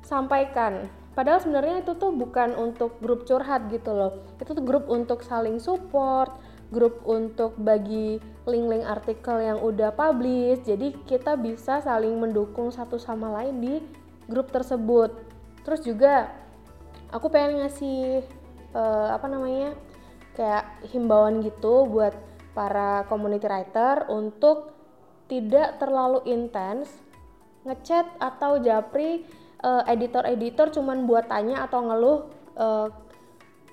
sampaikan. 0.00 0.88
Padahal 1.12 1.44
sebenarnya 1.44 1.84
itu 1.84 1.92
tuh 2.00 2.08
bukan 2.16 2.56
untuk 2.56 2.96
grup 3.04 3.28
curhat 3.28 3.68
gitu 3.68 3.92
loh. 3.92 4.24
Itu 4.40 4.56
tuh 4.56 4.64
grup 4.64 4.88
untuk 4.88 5.20
saling 5.20 5.60
support, 5.60 6.32
grup 6.72 7.04
untuk 7.04 7.52
bagi 7.60 8.16
link-link 8.48 8.88
artikel 8.88 9.36
yang 9.44 9.60
udah 9.60 9.92
publish. 9.92 10.64
Jadi 10.64 10.96
kita 11.04 11.36
bisa 11.36 11.84
saling 11.84 12.16
mendukung 12.16 12.72
satu 12.72 12.96
sama 12.96 13.28
lain 13.42 13.60
di 13.60 13.74
grup 14.24 14.48
tersebut. 14.48 15.12
Terus 15.68 15.84
juga 15.84 16.32
aku 17.12 17.28
pengen 17.28 17.60
ngasih 17.60 18.24
uh, 18.72 19.12
apa 19.12 19.28
namanya? 19.28 19.76
kayak 20.38 20.86
himbauan 20.94 21.42
gitu 21.42 21.82
buat 21.90 22.14
para 22.54 23.02
community 23.10 23.42
writer 23.42 24.06
untuk 24.06 24.70
tidak 25.26 25.82
terlalu 25.82 26.22
intens 26.30 27.07
ngechat 27.68 28.08
atau 28.16 28.56
japri 28.58 29.28
uh, 29.60 29.84
editor-editor 29.84 30.72
cuman 30.72 31.04
buat 31.04 31.28
tanya 31.28 31.68
atau 31.68 31.84
ngeluh 31.84 32.18
uh, 32.56 32.88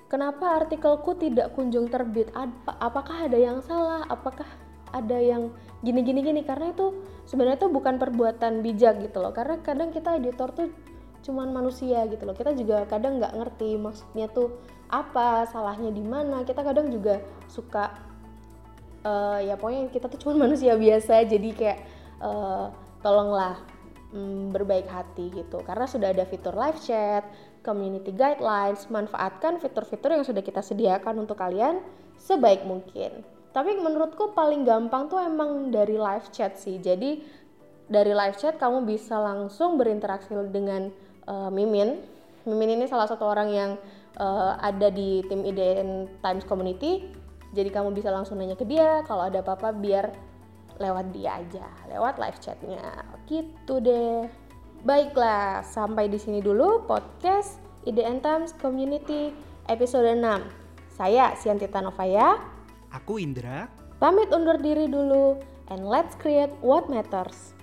kenapa 0.06 0.62
artikelku 0.64 1.18
tidak 1.18 1.54
kunjung 1.54 1.90
terbit? 1.90 2.30
Ap 2.34 2.50
apakah 2.78 3.26
ada 3.26 3.38
yang 3.38 3.58
salah? 3.62 4.06
Apakah 4.06 4.46
ada 4.94 5.18
yang 5.18 5.52
gini 5.82 6.02
gini? 6.02 6.22
Gini 6.22 6.40
karena 6.46 6.72
itu 6.72 6.94
sebenarnya 7.26 7.66
itu 7.66 7.68
bukan 7.70 7.98
perbuatan 7.98 8.62
bijak 8.62 9.02
gitu 9.02 9.18
loh. 9.22 9.34
Karena 9.34 9.58
kadang 9.60 9.90
kita 9.90 10.18
editor 10.18 10.50
tuh 10.54 10.70
cuman 11.26 11.50
manusia 11.50 12.06
gitu 12.06 12.22
loh. 12.22 12.34
Kita 12.34 12.54
juga 12.54 12.86
kadang 12.86 13.18
nggak 13.18 13.34
ngerti 13.34 13.74
maksudnya 13.78 14.30
tuh 14.30 14.54
apa 14.86 15.46
salahnya 15.50 15.90
di 15.90 16.02
mana. 16.02 16.46
Kita 16.46 16.62
kadang 16.62 16.88
juga 16.88 17.18
suka 17.50 17.90
uh, 19.02 19.42
ya 19.42 19.58
pokoknya 19.58 19.90
kita 19.90 20.06
tuh 20.06 20.18
cuman 20.22 20.36
manusia 20.48 20.78
biasa. 20.78 21.26
Jadi 21.26 21.50
kayak 21.50 21.78
uh, 22.22 22.70
tolonglah 23.02 23.75
mm, 24.16 24.56
berbaik 24.56 24.88
hati 24.88 25.28
gitu 25.36 25.60
karena 25.60 25.84
sudah 25.84 26.16
ada 26.16 26.24
fitur 26.24 26.56
live 26.56 26.80
chat, 26.80 27.28
community 27.60 28.16
guidelines, 28.16 28.88
manfaatkan 28.88 29.60
fitur-fitur 29.60 30.16
yang 30.16 30.24
sudah 30.24 30.40
kita 30.40 30.64
sediakan 30.64 31.28
untuk 31.28 31.36
kalian 31.36 31.84
sebaik 32.16 32.64
mungkin. 32.64 33.20
Tapi 33.52 33.76
menurutku 33.76 34.32
paling 34.32 34.64
gampang 34.64 35.08
tuh 35.08 35.20
emang 35.20 35.68
dari 35.72 35.96
live 35.96 36.28
chat 36.32 36.56
sih. 36.56 36.80
Jadi 36.80 37.20
dari 37.88 38.12
live 38.12 38.36
chat 38.36 38.56
kamu 38.56 38.84
bisa 38.84 39.16
langsung 39.16 39.76
berinteraksi 39.80 40.32
dengan 40.48 40.88
uh, 41.28 41.48
Mimin. 41.52 42.00
Mimin 42.44 42.76
ini 42.80 42.84
salah 42.84 43.08
satu 43.08 43.24
orang 43.26 43.48
yang 43.48 43.70
uh, 44.20 44.60
ada 44.60 44.92
di 44.92 45.24
tim 45.26 45.44
IDN 45.44 46.20
Times 46.20 46.44
Community. 46.44 47.08
Jadi 47.56 47.72
kamu 47.72 47.96
bisa 47.96 48.12
langsung 48.12 48.36
nanya 48.36 48.58
ke 48.58 48.68
dia 48.68 49.00
kalau 49.08 49.24
ada 49.24 49.40
apa-apa 49.40 49.72
biar 49.72 50.12
lewat 50.78 51.12
dia 51.12 51.40
aja, 51.40 51.66
lewat 51.88 52.20
live 52.20 52.38
chatnya. 52.40 53.04
Gitu 53.28 53.80
deh. 53.80 54.28
Baiklah, 54.86 55.66
sampai 55.66 56.06
di 56.06 56.20
sini 56.20 56.38
dulu 56.38 56.86
podcast 56.86 57.58
IDN 57.88 58.22
Times 58.22 58.54
Community 58.56 59.34
episode 59.66 60.06
6. 60.06 60.46
Saya 60.94 61.34
Siantita 61.34 61.82
Novaya. 61.82 62.38
Aku 62.94 63.18
Indra. 63.18 63.68
Pamit 63.98 64.28
undur 64.30 64.60
diri 64.60 64.86
dulu 64.86 65.40
and 65.72 65.84
let's 65.88 66.14
create 66.16 66.52
what 66.62 66.86
matters. 66.86 67.56